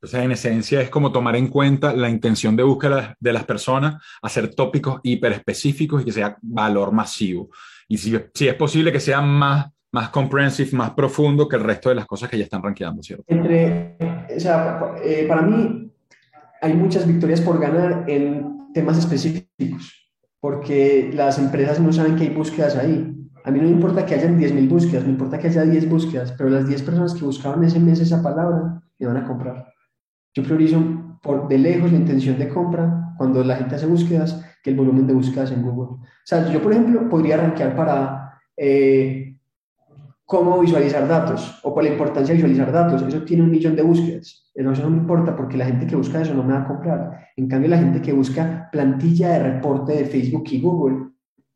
O 0.03 0.07
sea, 0.07 0.23
en 0.23 0.31
esencia 0.31 0.81
es 0.81 0.89
como 0.89 1.11
tomar 1.11 1.35
en 1.35 1.47
cuenta 1.47 1.93
la 1.93 2.09
intención 2.09 2.55
de 2.55 2.63
búsqueda 2.63 3.15
de 3.19 3.33
las 3.33 3.45
personas, 3.45 4.01
hacer 4.21 4.55
tópicos 4.55 4.99
hiper 5.03 5.31
específicos 5.33 6.01
y 6.01 6.05
que 6.05 6.11
sea 6.11 6.37
valor 6.41 6.91
masivo. 6.91 7.49
Y 7.87 7.97
si, 7.97 8.17
si 8.33 8.47
es 8.47 8.55
posible 8.55 8.91
que 8.91 8.99
sea 8.99 9.21
más, 9.21 9.67
más 9.91 10.09
comprehensive, 10.09 10.75
más 10.77 10.91
profundo 10.91 11.47
que 11.47 11.57
el 11.57 11.63
resto 11.63 11.89
de 11.89 11.95
las 11.95 12.05
cosas 12.05 12.29
que 12.29 12.37
ya 12.37 12.45
están 12.45 12.63
rankeando, 12.63 13.03
¿cierto? 13.03 13.25
Entre, 13.27 13.97
o 14.35 14.39
sea, 14.39 14.95
eh, 15.03 15.25
para 15.27 15.41
mí 15.41 15.91
hay 16.61 16.73
muchas 16.73 17.05
victorias 17.05 17.41
por 17.41 17.59
ganar 17.59 18.05
en 18.07 18.71
temas 18.73 18.97
específicos, 18.97 20.09
porque 20.39 21.11
las 21.13 21.37
empresas 21.39 21.79
no 21.79 21.91
saben 21.91 22.15
que 22.15 22.23
hay 22.23 22.29
búsquedas 22.29 22.77
ahí. 22.77 23.17
A 23.43 23.51
mí 23.51 23.59
no 23.59 23.65
me 23.65 23.71
importa 23.71 24.05
que 24.05 24.13
hayan 24.13 24.39
10.000 24.39 24.69
búsquedas, 24.69 25.03
me 25.03 25.11
importa 25.11 25.39
que 25.39 25.47
haya 25.47 25.63
10 25.63 25.89
búsquedas, 25.89 26.31
pero 26.33 26.49
las 26.49 26.67
10 26.67 26.83
personas 26.83 27.13
que 27.15 27.25
buscaban 27.25 27.63
ese 27.63 27.79
mes 27.79 27.99
esa 27.99 28.21
palabra 28.21 28.81
me 28.99 29.07
van 29.07 29.17
a 29.17 29.27
comprar. 29.27 29.73
Yo 30.33 30.43
priorizo 30.43 31.17
por 31.21 31.47
de 31.47 31.57
lejos 31.57 31.91
la 31.91 31.97
intención 31.97 32.37
de 32.37 32.47
compra 32.47 33.13
cuando 33.17 33.43
la 33.43 33.57
gente 33.57 33.75
hace 33.75 33.87
búsquedas 33.87 34.45
que 34.63 34.69
el 34.69 34.75
volumen 34.75 35.07
de 35.07 35.13
búsquedas 35.13 35.51
en 35.51 35.63
Google. 35.63 35.95
O 35.95 36.07
sea, 36.23 36.47
yo, 36.51 36.61
por 36.61 36.71
ejemplo, 36.71 37.09
podría 37.09 37.37
rankear 37.37 37.75
para 37.75 38.39
eh, 38.55 39.35
cómo 40.31 40.61
visualizar 40.61 41.05
datos 41.09 41.59
o 41.61 41.73
por 41.73 41.83
la 41.83 41.89
importancia 41.89 42.33
de 42.33 42.35
visualizar 42.35 42.71
datos. 42.71 43.01
Eso 43.01 43.21
tiene 43.23 43.43
un 43.43 43.51
millón 43.51 43.75
de 43.75 43.81
búsquedas. 43.81 44.49
Eso 44.55 44.81
no 44.83 44.89
me 44.89 44.95
importa 44.95 45.35
porque 45.35 45.57
la 45.57 45.65
gente 45.65 45.85
que 45.85 45.97
busca 45.97 46.21
eso 46.21 46.33
no 46.33 46.41
me 46.41 46.53
va 46.53 46.61
a 46.61 46.67
comprar. 46.67 47.27
En 47.35 47.49
cambio, 47.49 47.69
la 47.69 47.77
gente 47.77 48.01
que 48.01 48.13
busca 48.13 48.69
plantilla 48.71 49.31
de 49.31 49.39
reporte 49.39 49.91
de 49.91 50.05
Facebook 50.05 50.45
y 50.51 50.61
Google, 50.61 51.09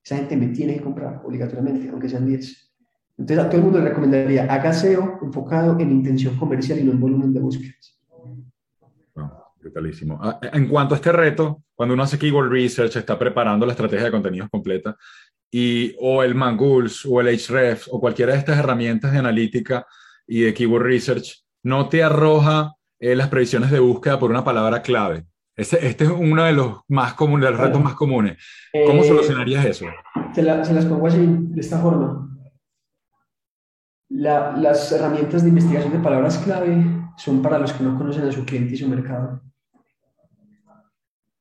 esa 0.03 0.17
gente 0.17 0.35
me 0.35 0.49
tiene 0.49 0.73
que 0.73 0.81
comprar 0.81 1.21
obligatoriamente, 1.23 1.87
aunque 1.87 2.09
sean 2.09 2.25
10. 2.25 2.73
Entonces, 3.17 3.45
a 3.45 3.47
todo 3.47 3.59
el 3.59 3.63
mundo 3.63 3.79
le 3.79 3.87
recomendaría, 3.87 4.43
haga 4.43 4.73
SEO 4.73 5.19
enfocado 5.21 5.79
en 5.79 5.91
intención 5.91 6.35
comercial 6.35 6.77
y 6.77 6.83
no 6.83 6.91
en 6.91 6.99
volumen 6.99 7.33
de 7.33 7.39
búsquedas. 7.39 7.97
Brutalísimo. 9.61 10.19
Ah, 10.21 10.37
en 10.51 10.67
cuanto 10.67 10.95
a 10.95 10.97
este 10.97 11.13
reto, 11.13 11.63
cuando 11.73 11.93
uno 11.93 12.03
hace 12.03 12.19
keyword 12.19 12.51
research, 12.51 12.97
está 12.97 13.17
preparando 13.17 13.65
la 13.65 13.71
estrategia 13.71 14.05
de 14.05 14.11
contenidos 14.11 14.49
completa, 14.49 14.97
y, 15.57 15.95
o 16.01 16.21
el 16.21 16.35
Mangools, 16.35 17.05
o 17.05 17.21
el 17.21 17.39
Hrefs, 17.39 17.87
o 17.89 17.97
cualquiera 18.01 18.33
de 18.33 18.39
estas 18.39 18.59
herramientas 18.59 19.13
de 19.13 19.19
analítica 19.19 19.87
y 20.27 20.41
de 20.41 20.53
keyword 20.53 20.83
research, 20.83 21.45
no 21.63 21.87
te 21.87 22.03
arroja 22.03 22.73
eh, 22.99 23.15
las 23.15 23.29
previsiones 23.29 23.71
de 23.71 23.79
búsqueda 23.79 24.19
por 24.19 24.31
una 24.31 24.43
palabra 24.43 24.81
clave. 24.81 25.23
Este, 25.55 25.87
este 25.87 26.03
es 26.03 26.09
uno 26.09 26.43
de 26.43 26.51
los 26.51 26.81
más 26.89 27.13
comunes, 27.13 27.45
de 27.45 27.51
los 27.51 27.61
retos 27.61 27.81
más 27.81 27.93
comunes. 27.93 28.37
¿Cómo 28.85 29.01
eh, 29.01 29.07
solucionarías 29.07 29.63
eso? 29.63 29.85
Se, 30.33 30.43
las 30.43 30.85
pongo 30.87 31.07
así, 31.07 31.25
de 31.25 31.61
esta 31.61 31.79
forma. 31.79 32.27
las 34.09 34.91
herramientas 34.91 35.43
de 35.43 35.49
investigación 35.49 35.93
de 35.93 35.99
palabras 35.99 36.37
clave 36.39 36.83
son 37.15 37.41
para 37.41 37.59
los 37.59 37.71
que 37.71 37.81
no 37.81 37.97
conocen 37.97 38.27
a 38.27 38.31
su 38.33 38.43
cliente 38.43 38.73
y 38.73 38.77
su 38.77 38.89
mercado 38.89 39.41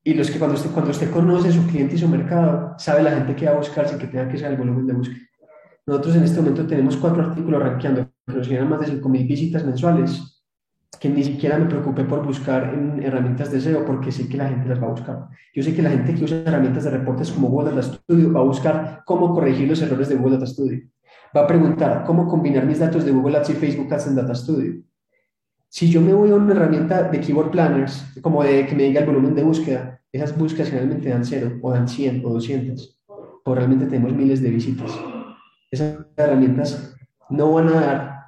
y 0.06 0.12
los 0.12 0.30
que 0.30 0.38
cuando 0.38 0.56
usted, 0.56 0.70
cuando 0.70 0.90
usted 0.90 1.10
conoce 1.10 1.50
su 1.50 1.66
cliente 1.66 1.94
y 1.94 1.98
su 1.98 2.06
mercado, 2.08 2.74
sabe 2.76 3.02
la 3.02 3.12
gente 3.12 3.34
que 3.34 3.46
va 3.46 3.52
a 3.52 3.56
buscar 3.56 3.88
sin 3.88 3.98
que 3.98 4.06
tenga 4.06 4.28
que 4.28 4.36
ser 4.36 4.52
el 4.52 4.58
volumen 4.58 4.86
de 4.86 4.92
búsqueda. 4.92 5.20
Nosotros 5.86 6.16
en 6.16 6.24
este 6.24 6.40
momento 6.40 6.66
tenemos 6.66 6.96
cuatro 6.98 7.22
artículos 7.22 7.62
rankeando 7.62 8.06
que 8.26 8.34
nos 8.34 8.46
generan 8.46 8.68
más 8.68 8.80
de 8.80 9.00
5.000 9.00 9.26
visitas 9.26 9.64
mensuales, 9.64 10.44
que 11.00 11.08
ni 11.08 11.24
siquiera 11.24 11.58
me 11.58 11.66
preocupé 11.66 12.04
por 12.04 12.24
buscar 12.24 12.74
en 12.74 13.02
herramientas 13.02 13.50
de 13.50 13.60
SEO 13.60 13.84
porque 13.86 14.12
sé 14.12 14.28
que 14.28 14.36
la 14.36 14.48
gente 14.48 14.68
las 14.68 14.80
va 14.80 14.88
a 14.88 14.90
buscar. 14.90 15.28
Yo 15.54 15.62
sé 15.62 15.74
que 15.74 15.82
la 15.82 15.90
gente 15.90 16.14
que 16.14 16.24
usa 16.24 16.42
herramientas 16.44 16.84
de 16.84 16.90
reportes 16.90 17.32
como 17.32 17.48
Google 17.48 17.70
Data 17.70 17.82
Studio 17.82 18.32
va 18.32 18.40
a 18.40 18.44
buscar 18.44 19.02
cómo 19.06 19.32
corregir 19.34 19.68
los 19.68 19.80
errores 19.80 20.10
de 20.10 20.16
Google 20.16 20.34
Data 20.34 20.46
Studio. 20.46 20.80
Va 21.34 21.42
a 21.42 21.46
preguntar 21.46 22.04
cómo 22.04 22.28
combinar 22.28 22.66
mis 22.66 22.78
datos 22.78 23.04
de 23.04 23.10
Google 23.10 23.38
Ads 23.38 23.50
y 23.50 23.52
Facebook 23.54 23.92
Ads 23.92 24.08
en 24.08 24.16
Data 24.16 24.34
Studio 24.34 24.82
si 25.74 25.90
yo 25.90 26.00
me 26.00 26.14
voy 26.14 26.30
a 26.30 26.36
una 26.36 26.52
herramienta 26.52 27.02
de 27.02 27.20
Keyword 27.20 27.50
Planners, 27.50 28.04
como 28.22 28.44
de 28.44 28.64
que 28.64 28.76
me 28.76 28.84
diga 28.84 29.00
el 29.00 29.06
volumen 29.06 29.34
de 29.34 29.42
búsqueda, 29.42 30.00
esas 30.12 30.38
búsquedas 30.38 30.68
generalmente 30.68 31.08
dan 31.08 31.24
0 31.24 31.58
o 31.60 31.72
dan 31.72 31.88
100 31.88 32.24
o 32.24 32.28
200, 32.30 33.02
o 33.44 33.54
realmente 33.56 33.86
tenemos 33.86 34.12
miles 34.12 34.40
de 34.40 34.50
visitas. 34.50 34.92
Esas 35.72 35.98
herramientas 36.16 36.94
no 37.28 37.54
van 37.54 37.70
a 37.70 37.80
dar, 37.80 38.24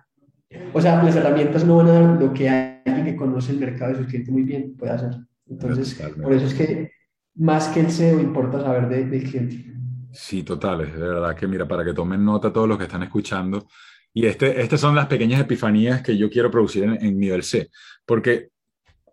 o 0.73 0.81
sea, 0.81 1.01
las 1.05 1.15
herramientas 1.15 1.65
no 1.65 1.77
van 1.77 1.87
a 1.87 1.93
dar 1.93 2.21
lo 2.21 2.35
que 2.35 2.49
alguien 2.49 3.05
que 3.05 3.15
conoce 3.15 3.53
el 3.53 3.61
mercado 3.61 3.93
de 3.93 3.99
su 4.01 4.07
cliente 4.07 4.33
muy 4.33 4.43
bien 4.43 4.77
puede 4.77 4.95
hacer. 4.95 5.13
Entonces, 5.49 6.03
por 6.21 6.33
eso 6.33 6.47
es 6.47 6.55
que 6.55 6.91
más 7.37 7.69
que 7.69 7.79
el 7.79 7.93
SEO 7.93 8.19
importa 8.19 8.61
saber 8.61 8.89
del 8.89 9.23
cliente. 9.23 9.73
Sí, 10.11 10.43
total, 10.43 10.81
es 10.81 10.95
de 10.95 10.99
verdad 10.99 11.37
que 11.37 11.47
mira, 11.47 11.69
para 11.69 11.85
que 11.85 11.95
tomen 11.95 12.25
nota 12.25 12.53
todos 12.53 12.67
los 12.67 12.77
que 12.77 12.85
están 12.87 13.05
escuchando, 13.05 13.69
y 14.17 14.25
este, 14.25 14.63
estas 14.63 14.81
son 14.81 14.95
las 14.95 15.09
pequeñas 15.09 15.43
epifanías 15.43 16.01
que 16.01 16.17
yo 16.17 16.31
quiero 16.31 16.51
producir 16.51 16.85
en, 16.85 17.19
nivel 17.19 17.43
C, 17.43 17.69
porque 18.07 18.49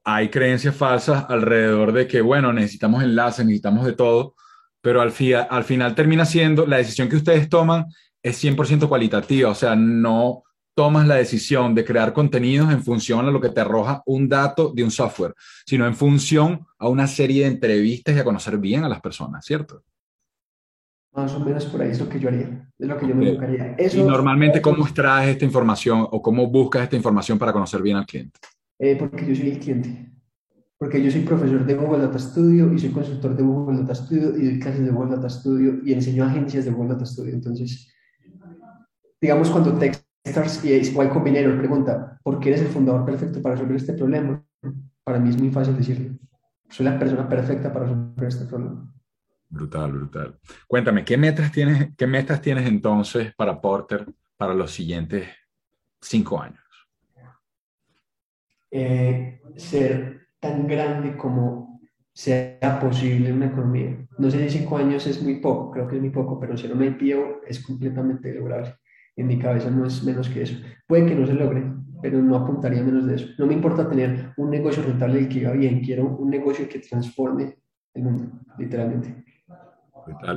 hay 0.05 0.29
creencias 0.29 0.77
falsas 0.77 1.25
alrededor 1.27 1.91
de 1.91 2.07
que, 2.07 2.21
bueno, 2.21 2.53
necesitamos 2.53 3.03
enlaces, 3.03 3.45
necesitamos 3.45 3.85
de 3.85 3.91
todo, 3.91 4.33
pero 4.79 5.01
al, 5.01 5.13
al 5.49 5.63
final 5.65 5.93
termina 5.93 6.23
siendo, 6.23 6.65
la 6.65 6.77
decisión 6.77 7.09
que 7.09 7.17
ustedes 7.17 7.49
toman 7.49 7.87
es 8.21 8.41
100% 8.41 8.87
cualitativa, 8.87 9.49
o 9.49 9.55
sea, 9.55 9.75
no 9.75 10.43
tomas 10.73 11.05
la 11.05 11.15
decisión 11.15 11.75
de 11.75 11.83
crear 11.83 12.13
contenidos 12.13 12.71
en 12.71 12.81
función 12.81 13.27
a 13.27 13.31
lo 13.31 13.41
que 13.41 13.49
te 13.49 13.59
arroja 13.59 14.03
un 14.05 14.29
dato 14.29 14.71
de 14.73 14.85
un 14.85 14.91
software, 14.91 15.35
sino 15.65 15.85
en 15.85 15.97
función 15.97 16.65
a 16.79 16.87
una 16.87 17.07
serie 17.07 17.41
de 17.41 17.51
entrevistas 17.51 18.15
y 18.15 18.19
a 18.19 18.23
conocer 18.23 18.57
bien 18.57 18.85
a 18.85 18.89
las 18.89 19.01
personas, 19.01 19.43
¿cierto? 19.45 19.83
Más 21.15 21.33
o 21.35 21.39
menos 21.39 21.65
por 21.67 21.81
ahí 21.81 21.91
es 21.91 21.99
lo 21.99 22.09
que 22.09 22.19
yo 22.19 22.27
haría, 22.27 22.67
es 22.77 22.87
lo 22.87 22.97
que 22.97 23.07
yo 23.07 23.13
me. 23.13 23.37
Eso, 23.77 23.99
¿Y 23.99 24.03
normalmente 24.03 24.61
cómo 24.61 24.83
extraes 24.83 25.29
esta 25.29 25.45
información 25.45 26.07
o 26.09 26.21
cómo 26.21 26.47
buscas 26.47 26.83
esta 26.83 26.95
información 26.95 27.37
para 27.37 27.53
conocer 27.53 27.83
bien 27.83 27.97
al 27.97 28.05
cliente? 28.05 28.39
Eh, 28.79 28.95
porque 28.97 29.25
yo 29.25 29.35
soy 29.35 29.51
el 29.51 29.59
cliente. 29.59 30.11
Porque 30.77 31.01
yo 31.03 31.11
soy 31.11 31.21
profesor 31.21 31.65
de 31.65 31.75
Google 31.75 31.99
Data 31.99 32.17
Studio 32.17 32.73
y 32.73 32.79
soy 32.79 32.89
consultor 32.89 33.37
de 33.37 33.43
Google 33.43 33.81
Data 33.81 33.93
Studio 33.93 34.35
y 34.35 34.45
doy 34.45 34.59
clases 34.59 34.83
de 34.83 34.91
Google 34.91 35.15
Data 35.15 35.29
Studio 35.29 35.79
y 35.85 35.93
enseño 35.93 36.25
agencias 36.25 36.65
de 36.65 36.71
Google 36.71 36.93
Data 36.93 37.05
Studio. 37.05 37.33
Entonces, 37.33 37.93
digamos, 39.21 39.51
cuando 39.51 39.77
Techstars 39.77 40.65
y 40.65 40.73
Y 40.73 40.93
Combinator 41.09 41.57
pregunta, 41.57 42.19
¿por 42.23 42.39
qué 42.39 42.49
eres 42.49 42.61
el 42.61 42.67
fundador 42.67 43.05
perfecto 43.05 43.41
para 43.41 43.55
resolver 43.55 43.77
este 43.77 43.93
problema? 43.93 44.43
Para 45.03 45.19
mí 45.19 45.29
es 45.29 45.37
muy 45.37 45.51
fácil 45.51 45.77
decirlo. 45.77 46.17
Soy 46.69 46.85
la 46.85 46.97
persona 46.97 47.29
perfecta 47.29 47.71
para 47.71 47.85
resolver 47.85 48.27
este 48.27 48.45
problema. 48.45 48.92
Brutal, 49.53 49.91
brutal. 49.91 50.39
Cuéntame, 50.67 51.05
¿qué 51.05 51.15
metas 51.15 51.51
tienes, 51.51 51.89
qué 51.95 52.07
metas 52.07 52.41
tienes 52.41 52.67
entonces 52.67 53.35
para 53.35 53.61
Porter 53.61 54.03
para 54.35 54.55
los 54.55 54.71
siguientes 54.71 55.27
cinco 56.01 56.41
años? 56.41 56.63
Eh, 58.71 59.39
ser 59.55 60.25
tan 60.39 60.65
grande 60.65 61.15
como 61.15 61.79
sea 62.11 62.79
posible 62.81 63.29
en 63.29 63.35
una 63.35 63.45
economía. 63.45 63.95
No 64.17 64.31
sé 64.31 64.49
si 64.49 64.57
cinco 64.57 64.77
años 64.77 65.05
es 65.05 65.21
muy 65.21 65.35
poco, 65.35 65.69
creo 65.69 65.87
que 65.87 65.97
es 65.97 66.01
muy 66.01 66.09
poco, 66.09 66.39
pero 66.39 66.57
ser 66.57 66.73
un 66.73 66.83
IPO 66.83 67.41
es 67.47 67.63
completamente 67.63 68.33
lograble. 68.33 68.73
En 69.15 69.27
mi 69.27 69.37
cabeza 69.37 69.69
no 69.69 69.85
es 69.85 70.03
menos 70.03 70.29
que 70.29 70.41
eso. 70.41 70.55
Puede 70.87 71.05
que 71.05 71.15
no 71.15 71.27
se 71.27 71.35
logre, 71.35 71.63
pero 72.01 72.19
no 72.23 72.37
apuntaría 72.37 72.81
menos 72.81 73.05
de 73.05 73.15
eso. 73.15 73.27
No 73.37 73.45
me 73.45 73.53
importa 73.53 73.87
tener 73.87 74.33
un 74.35 74.49
negocio 74.49 74.81
rentable 74.81 75.21
y 75.21 75.29
que 75.29 75.45
va 75.45 75.51
bien, 75.51 75.81
quiero 75.81 76.07
un 76.07 76.31
negocio 76.31 76.67
que 76.67 76.79
transforme 76.79 77.59
el 77.93 78.01
mundo, 78.01 78.31
literalmente. 78.57 79.23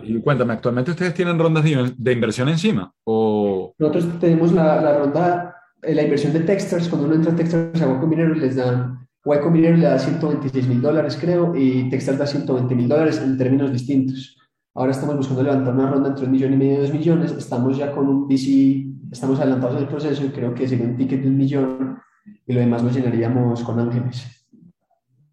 Y 0.03 0.21
cuéntame, 0.21 0.55
¿actualmente 0.55 0.91
ustedes 0.91 1.15
tienen 1.15 1.39
rondas 1.39 1.65
de, 1.65 2.13
inversión 2.13 2.49
encima? 2.49 2.93
O... 3.05 3.75
Nosotros 3.79 4.19
tenemos 4.21 4.53
la, 4.53 4.81
la 4.81 4.99
ronda, 4.99 5.57
eh, 5.83 5.95
la 5.95 6.03
inversión 6.03 6.33
de 6.33 6.41
Techstars, 6.41 6.89
cuando 6.89 7.07
uno 7.07 7.17
entra 7.17 7.33
a 7.33 7.37
Techstars 7.37 7.81
a 7.83 7.89
Hueco 7.89 8.07
Minero 8.07 8.35
les 8.35 8.57
dan, 8.57 9.07
Hueco 9.25 9.51
Minero 9.51 9.77
le 9.77 9.87
da 9.87 9.99
126 9.99 10.69
mil 10.69 10.81
dólares 10.81 11.19
creo 11.21 11.55
y 11.57 11.89
Techstars 11.91 12.19
da 12.19 12.27
120 12.27 12.75
mil 12.75 12.89
dólares 12.89 13.21
en 13.23 13.37
términos 13.37 13.73
distintos. 13.73 14.37
Ahora 14.75 14.93
estamos 14.93 15.17
buscando 15.17 15.43
levantar 15.43 15.75
una 15.75 15.91
ronda 15.91 16.11
entre 16.11 16.27
un 16.27 16.33
millón 16.33 16.53
y 16.53 16.57
medio 16.57 16.75
y 16.75 16.83
dos 16.83 16.93
millones, 16.93 17.33
estamos 17.33 17.77
ya 17.77 17.93
con 17.93 18.09
un 18.09 18.29
VC, 18.29 18.87
estamos 19.11 19.41
adelantados 19.41 19.77
en 19.77 19.83
el 19.83 19.89
proceso 19.89 20.25
y 20.25 20.29
creo 20.29 20.55
que 20.55 20.69
sería 20.69 20.87
un 20.87 20.97
ticket 20.97 21.23
de 21.23 21.29
un 21.29 21.37
millón 21.37 21.99
y 22.47 22.53
lo 22.53 22.61
demás 22.61 22.83
lo 22.83 22.91
llenaríamos 22.91 23.63
con 23.63 23.81
ángeles. 23.81 24.36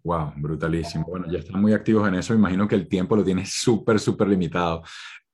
Wow, 0.04 0.34
brutalísimo. 0.36 1.06
Bueno, 1.08 1.28
ya 1.32 1.40
están 1.40 1.62
muy 1.62 1.74
activos 1.74 2.08
en 2.08 2.16
eso. 2.16 2.34
Imagino 2.34 2.68
que 2.68 2.76
el 2.76 2.88
tiempo 2.88 3.16
lo 3.16 3.24
tienes 3.24 3.54
súper, 3.54 4.00
súper 4.00 4.28
limitado. 4.28 4.84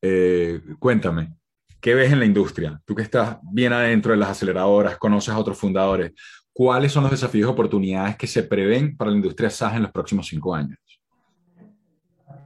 Eh, 0.02 0.62
cuéntame, 0.78 1.34
¿qué 1.82 1.96
ves 1.96 2.12
en 2.12 2.20
la 2.20 2.26
industria? 2.26 2.80
Tú 2.86 2.94
que 2.94 3.02
estás 3.02 3.38
bien 3.52 3.74
adentro 3.74 4.12
de 4.12 4.18
las 4.18 4.30
aceleradoras, 4.30 4.98
conoces 4.98 5.34
a 5.34 5.40
otros 5.40 5.58
fundadores. 5.58 6.12
¿Cuáles 6.54 6.92
son 6.92 7.04
los 7.04 7.12
desafíos 7.12 7.50
y 7.50 7.52
oportunidades 7.52 8.16
que 8.16 8.28
se 8.28 8.44
prevén 8.44 8.96
para 8.96 9.10
la 9.10 9.18
industria 9.18 9.50
SaaS 9.50 9.76
en 9.76 9.84
los 9.84 9.92
próximos 9.92 10.28
cinco 10.28 10.54
años? 10.54 10.78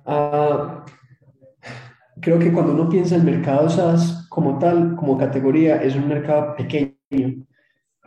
Ah, 0.06 0.86
creo 2.22 2.40
que 2.40 2.54
cuando 2.54 2.74
uno 2.74 2.88
piensa 2.88 3.16
el 3.16 3.24
mercado 3.24 3.70
SaaS 3.70 4.28
como 4.30 4.60
tal, 4.60 4.96
como 4.96 5.18
categoría, 5.18 5.82
es 5.82 5.96
un 5.96 6.08
mercado 6.08 6.56
pequeño. 6.56 7.46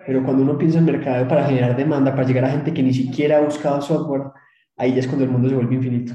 Pero 0.07 0.23
cuando 0.23 0.45
uno 0.45 0.57
piensa 0.57 0.79
en 0.79 0.85
mercado 0.85 1.27
para 1.27 1.47
generar 1.47 1.77
demanda, 1.77 2.15
para 2.15 2.27
llegar 2.27 2.45
a 2.45 2.51
gente 2.51 2.73
que 2.73 2.83
ni 2.83 2.95
siquiera 2.95 3.39
ha 3.39 3.41
buscado 3.41 3.83
software, 3.83 4.31
ahí 4.77 4.93
ya 4.93 5.01
es 5.01 5.07
cuando 5.07 5.25
el 5.25 5.31
mundo 5.31 5.49
se 5.49 5.57
vuelve 5.57 5.75
infinito. 5.75 6.15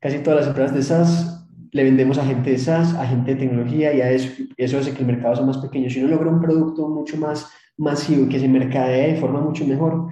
Casi 0.00 0.18
todas 0.18 0.40
las 0.40 0.48
empresas 0.48 0.74
de 0.74 0.82
SaaS 0.82 1.46
le 1.70 1.84
vendemos 1.84 2.18
a 2.18 2.24
gente 2.24 2.50
de 2.50 2.58
SaaS, 2.58 2.94
a 2.94 3.06
gente 3.06 3.34
de 3.34 3.40
tecnología 3.40 3.92
y 3.94 4.00
a 4.00 4.10
eso, 4.10 4.30
eso 4.56 4.78
hace 4.78 4.92
que 4.92 5.00
el 5.00 5.06
mercado 5.06 5.36
sea 5.36 5.44
más 5.46 5.58
pequeño. 5.58 5.88
Si 5.88 6.02
uno 6.02 6.10
logra 6.10 6.30
un 6.30 6.40
producto 6.40 6.88
mucho 6.88 7.16
más 7.16 7.48
masivo 7.76 8.24
y 8.24 8.28
que 8.28 8.40
se 8.40 8.48
mercadee 8.48 9.12
de 9.12 9.20
forma 9.20 9.40
mucho 9.40 9.64
mejor, 9.64 10.08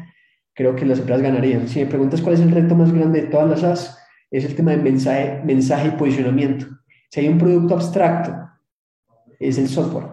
creo 0.55 0.77
que 0.77 0.87
las 0.87 1.01
empresas 1.01 1.23
ganarían. 1.23 1.67
Si 1.67 1.81
me 1.81 1.87
preguntas 1.87 2.23
cuál 2.23 2.35
es 2.35 2.41
el 2.41 2.53
reto 2.53 2.77
más 2.77 2.93
grande 2.93 3.23
de 3.23 3.27
todas 3.29 3.49
las 3.49 3.61
SaaS, 3.61 3.99
es 4.31 4.45
el 4.45 4.55
tema 4.55 4.71
de 4.71 4.77
mensaje, 4.77 5.43
mensaje 5.45 5.89
y 5.89 5.91
posicionamiento. 5.93 6.67
Si 7.11 7.21
hay 7.21 7.29
un 7.29 7.39
producto 7.39 7.75
abstracto, 7.75 8.33
es 9.41 9.59
el 9.59 9.67
software 9.67 10.07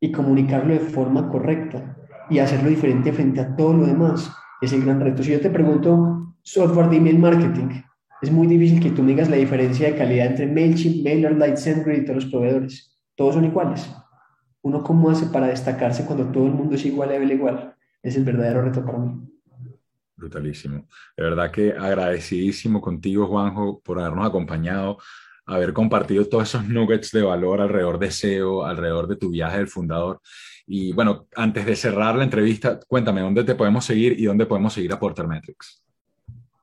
y 0.00 0.12
comunicarlo 0.12 0.72
de 0.72 0.80
forma 0.80 1.28
correcta 1.28 1.98
y 2.30 2.38
hacerlo 2.38 2.70
diferente 2.70 3.12
frente 3.12 3.40
a 3.40 3.56
todo 3.56 3.74
lo 3.74 3.86
demás 3.86 4.32
es 4.60 4.72
el 4.72 4.84
gran 4.84 5.00
reto. 5.00 5.22
Si 5.22 5.32
yo 5.32 5.40
te 5.40 5.50
pregunto 5.50 6.36
software 6.42 6.88
de 6.88 6.96
email 6.96 7.18
marketing, 7.18 7.82
es 8.22 8.30
muy 8.30 8.46
difícil 8.46 8.80
que 8.80 8.90
tú 8.90 9.02
me 9.02 9.10
digas 9.10 9.28
la 9.28 9.36
diferencia 9.36 9.88
de 9.88 9.96
calidad 9.96 10.26
entre 10.26 10.46
MailChimp, 10.46 11.04
MailerLite, 11.04 11.56
SendGrid 11.56 12.02
y 12.02 12.04
todos 12.04 12.22
los 12.22 12.32
proveedores. 12.32 12.96
Todos 13.16 13.34
son 13.34 13.44
iguales. 13.44 13.92
¿Uno 14.62 14.82
cómo 14.84 15.10
hace 15.10 15.26
para 15.26 15.48
destacarse 15.48 16.06
cuando 16.06 16.30
todo 16.30 16.46
el 16.46 16.52
mundo 16.52 16.76
es 16.76 16.86
igual, 16.86 17.08
level 17.08 17.32
igual? 17.32 17.74
Es 18.00 18.16
el 18.16 18.24
verdadero 18.24 18.62
reto 18.62 18.84
para 18.84 18.98
mí. 18.98 19.28
Brutalísimo. 20.16 20.86
De 21.16 21.24
verdad 21.24 21.50
que 21.50 21.72
agradecidísimo 21.72 22.80
contigo, 22.80 23.26
Juanjo, 23.26 23.80
por 23.80 23.98
habernos 23.98 24.24
acompañado, 24.24 24.98
haber 25.44 25.72
compartido 25.72 26.24
todos 26.26 26.44
esos 26.44 26.64
nuggets 26.68 27.10
de 27.10 27.22
valor 27.22 27.60
alrededor 27.60 27.98
de 27.98 28.12
SEO, 28.12 28.64
alrededor 28.64 29.08
de 29.08 29.16
tu 29.16 29.30
viaje 29.30 29.58
del 29.58 29.66
fundador. 29.66 30.20
Y 30.66 30.92
bueno, 30.92 31.26
antes 31.36 31.66
de 31.66 31.76
cerrar 31.76 32.16
la 32.16 32.24
entrevista, 32.24 32.78
cuéntame 32.86 33.20
dónde 33.20 33.44
te 33.44 33.54
podemos 33.54 33.84
seguir 33.84 34.18
y 34.18 34.24
dónde 34.24 34.46
podemos 34.46 34.72
seguir 34.72 34.92
a 34.92 34.98
Porter 34.98 35.26
Metrics. 35.26 35.82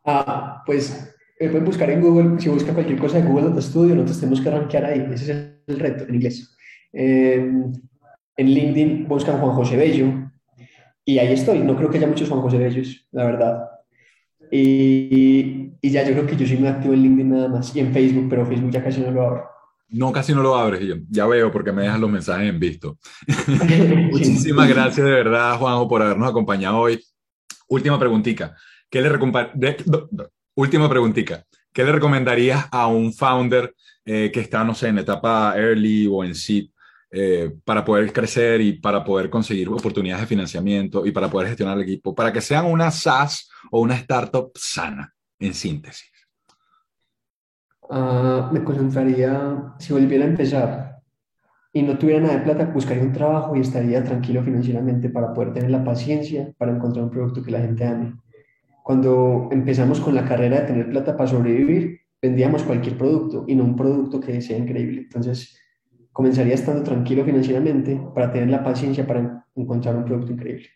Ah, 0.06 0.64
pues 0.66 1.16
me 1.40 1.48
pueden 1.50 1.66
buscar 1.66 1.90
en 1.90 2.02
Google, 2.02 2.40
si 2.40 2.50
busca 2.50 2.74
cualquier 2.74 3.00
cosa 3.00 3.20
de 3.20 3.28
Google 3.28 3.50
Data 3.50 3.62
Studio, 3.62 3.96
nosotros 3.96 4.20
tenemos 4.20 4.42
que 4.42 4.52
rankear 4.52 4.86
ahí, 4.86 5.08
ese 5.14 5.32
es 5.32 5.52
el 5.68 5.80
reto 5.80 6.04
en 6.06 6.16
inglés. 6.16 6.56
en 6.92 7.74
LinkedIn 8.36 9.08
buscan 9.08 9.40
Juan 9.40 9.56
José 9.56 9.78
Bello 9.78 10.30
y 11.06 11.20
ahí 11.20 11.34
estoy, 11.34 11.60
no 11.60 11.76
creo 11.76 11.90
que 11.90 11.98
haya 11.98 12.08
muchos 12.08 12.30
Juan 12.30 12.42
José 12.42 12.58
Bellos, 12.58 13.08
la 13.12 13.26
verdad. 13.26 13.70
Y, 14.52 15.74
y, 15.82 15.90
ya 15.90 16.04
yo 16.04 16.14
creo 16.14 16.26
que 16.26 16.36
yo 16.36 16.46
soy 16.46 16.58
muy 16.58 16.68
activo 16.68 16.94
en 16.94 17.04
LinkedIn 17.04 17.30
nada 17.30 17.48
más 17.48 17.76
y 17.76 17.80
en 17.80 17.94
Facebook, 17.94 18.28
pero 18.30 18.46
Facebook 18.46 18.72
ya 18.72 18.84
casi 18.84 19.02
no 19.02 19.12
lo 19.12 19.22
abro. 19.22 19.59
No, 19.90 20.12
casi 20.12 20.34
no 20.34 20.42
lo 20.44 20.56
abres, 20.56 20.82
yo 20.82 20.96
ya 21.10 21.26
veo 21.26 21.52
porque 21.52 21.72
me 21.72 21.84
dejas 21.84 22.00
los 22.00 22.10
mensajes 22.10 22.48
en 22.48 22.60
visto. 22.60 22.98
Muchísimas 24.12 24.70
gracias 24.70 25.06
de 25.06 25.12
verdad, 25.12 25.58
Juanjo, 25.58 25.88
por 25.88 26.02
habernos 26.02 26.30
acompañado 26.30 26.78
hoy. 26.78 27.04
Última 27.68 28.00
preguntita. 28.00 28.56
¿Qué 28.90 29.02
le 29.02 29.10
Última 30.56 30.90
preguntita. 30.90 31.46
¿Qué 31.72 31.84
le 31.84 31.92
recomendarías 31.92 32.68
a 32.72 32.88
un 32.88 33.14
founder 33.14 33.74
eh, 34.06 34.32
que 34.34 34.40
está, 34.40 34.64
no 34.64 34.74
sé, 34.74 34.88
en 34.88 35.00
etapa 35.00 35.54
early 35.56 36.08
o 36.08 36.24
en 36.24 36.36
seed 36.36 36.70
eh, 37.12 37.52
para 37.64 37.86
poder 37.86 38.12
crecer 38.12 38.60
y 38.62 38.74
para 38.74 39.04
poder 39.04 39.30
conseguir 39.30 39.70
oportunidades 39.70 40.22
de 40.22 40.28
financiamiento 40.28 41.06
y 41.06 41.12
para 41.12 41.30
poder 41.30 41.50
gestionar 41.50 41.78
el 41.78 41.84
equipo, 41.84 42.14
para 42.14 42.34
que 42.34 42.42
sean 42.42 42.66
una 42.66 42.92
SaaS 42.92 43.50
o 43.72 43.82
una 43.82 43.96
startup 43.96 44.52
sana, 44.56 45.14
en 45.40 45.54
síntesis? 45.54 46.12
Ah, 47.92 48.52
me 48.54 48.64
concentraría, 48.64 49.74
si 49.80 49.94
volviera 49.94 50.24
a 50.24 50.28
empezar 50.28 51.02
y 51.74 51.82
no 51.82 51.98
tuviera 51.98 52.22
nada 52.22 52.38
de 52.38 52.44
plata, 52.44 52.66
buscaría 52.66 53.04
un 53.04 53.12
trabajo 53.12 53.56
y 53.56 53.62
estaría 53.62 54.04
tranquilo 54.04 54.44
financieramente 54.44 55.10
para 55.10 55.34
poder 55.34 55.54
tener 55.54 55.72
la 55.72 55.84
paciencia 55.84 56.54
para 56.58 56.72
encontrar 56.72 57.06
un 57.06 57.10
producto 57.10 57.42
que 57.42 57.50
la 57.50 57.62
gente 57.62 57.84
ame. 57.86 58.14
Cuando 58.84 59.50
empezamos 59.52 60.00
con 60.00 60.14
la 60.14 60.24
carrera 60.24 60.62
de 60.62 60.68
tener 60.68 60.90
plata 60.90 61.18
para 61.18 61.30
sobrevivir, 61.30 62.02
vendíamos 62.22 62.62
cualquier 62.62 62.96
producto 62.96 63.46
y 63.48 63.56
no 63.56 63.64
un 63.64 63.76
producto 63.76 64.20
que 64.20 64.40
sea 64.42 64.58
increíble. 64.58 65.02
Entonces, 65.02 65.58
comenzaría 66.12 66.54
estando 66.54 66.84
tranquilo 66.84 67.26
financieramente 67.26 68.00
para 68.14 68.32
tener 68.32 68.50
la 68.50 68.64
paciencia 68.64 69.06
para 69.08 69.46
encontrar 69.56 69.96
un 69.96 70.06
producto 70.06 70.32
increíble. 70.32 70.68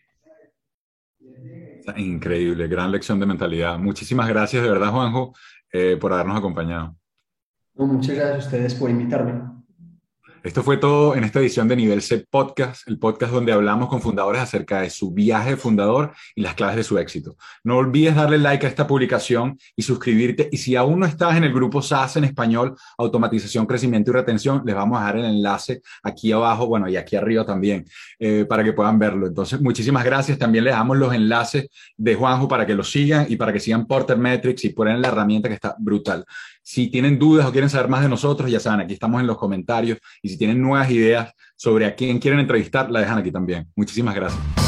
Increíble, 1.96 2.66
gran 2.66 2.90
lección 2.90 3.20
de 3.20 3.26
mentalidad. 3.26 3.78
Muchísimas 3.78 4.28
gracias 4.28 4.64
de 4.64 4.70
verdad, 4.70 4.90
Juanjo, 4.90 5.32
eh, 5.72 5.96
por 6.00 6.12
habernos 6.12 6.38
acompañado 6.38 6.96
muchas 7.74 8.14
gracias 8.14 8.44
a 8.44 8.46
ustedes 8.46 8.74
por 8.74 8.90
invitarme. 8.90 9.54
Esto 10.44 10.62
fue 10.62 10.76
todo 10.76 11.16
en 11.16 11.24
esta 11.24 11.40
edición 11.40 11.68
de 11.68 11.76
Nivel 11.76 12.02
C 12.02 12.26
Podcast, 12.28 12.86
el 12.86 12.98
podcast 12.98 13.32
donde 13.32 13.50
hablamos 13.50 13.88
con 13.88 14.02
fundadores 14.02 14.42
acerca 14.42 14.82
de 14.82 14.90
su 14.90 15.10
viaje 15.10 15.52
de 15.52 15.56
fundador 15.56 16.12
y 16.34 16.42
las 16.42 16.54
claves 16.54 16.76
de 16.76 16.84
su 16.84 16.98
éxito. 16.98 17.38
No 17.62 17.78
olvides 17.78 18.14
darle 18.14 18.36
like 18.36 18.66
a 18.66 18.68
esta 18.68 18.86
publicación 18.86 19.56
y 19.74 19.80
suscribirte. 19.80 20.50
Y 20.52 20.58
si 20.58 20.76
aún 20.76 21.00
no 21.00 21.06
estás 21.06 21.38
en 21.38 21.44
el 21.44 21.54
grupo 21.54 21.80
SaaS 21.80 22.18
en 22.18 22.24
español, 22.24 22.76
Automatización, 22.98 23.64
Crecimiento 23.64 24.10
y 24.10 24.14
Retención, 24.14 24.62
les 24.66 24.74
vamos 24.74 24.98
a 24.98 25.00
dejar 25.00 25.16
el 25.16 25.24
enlace 25.24 25.80
aquí 26.02 26.30
abajo, 26.30 26.66
bueno, 26.66 26.90
y 26.90 26.98
aquí 26.98 27.16
arriba 27.16 27.46
también, 27.46 27.86
eh, 28.18 28.44
para 28.46 28.62
que 28.62 28.74
puedan 28.74 28.98
verlo. 28.98 29.26
Entonces, 29.26 29.62
muchísimas 29.62 30.04
gracias. 30.04 30.36
También 30.36 30.64
les 30.64 30.74
damos 30.74 30.98
los 30.98 31.14
enlaces 31.14 31.70
de 31.96 32.14
Juanjo 32.16 32.48
para 32.48 32.66
que 32.66 32.74
lo 32.74 32.84
sigan 32.84 33.24
y 33.30 33.36
para 33.36 33.50
que 33.50 33.60
sigan 33.60 33.86
Porter 33.86 34.18
Metrics 34.18 34.62
y 34.66 34.74
ponen 34.74 35.00
la 35.00 35.08
herramienta 35.08 35.48
que 35.48 35.54
está 35.54 35.74
brutal. 35.78 36.26
Si 36.66 36.88
tienen 36.88 37.18
dudas 37.18 37.46
o 37.46 37.52
quieren 37.52 37.68
saber 37.68 37.88
más 37.88 38.02
de 38.02 38.08
nosotros, 38.08 38.50
ya 38.50 38.58
saben, 38.58 38.80
aquí 38.80 38.94
estamos 38.94 39.20
en 39.20 39.26
los 39.26 39.36
comentarios. 39.36 39.98
Y 40.22 40.30
si 40.30 40.38
tienen 40.38 40.62
nuevas 40.62 40.90
ideas 40.90 41.32
sobre 41.56 41.84
a 41.84 41.94
quién 41.94 42.18
quieren 42.18 42.40
entrevistar, 42.40 42.90
la 42.90 43.00
dejan 43.00 43.18
aquí 43.18 43.30
también. 43.30 43.70
Muchísimas 43.76 44.14
gracias. 44.14 44.63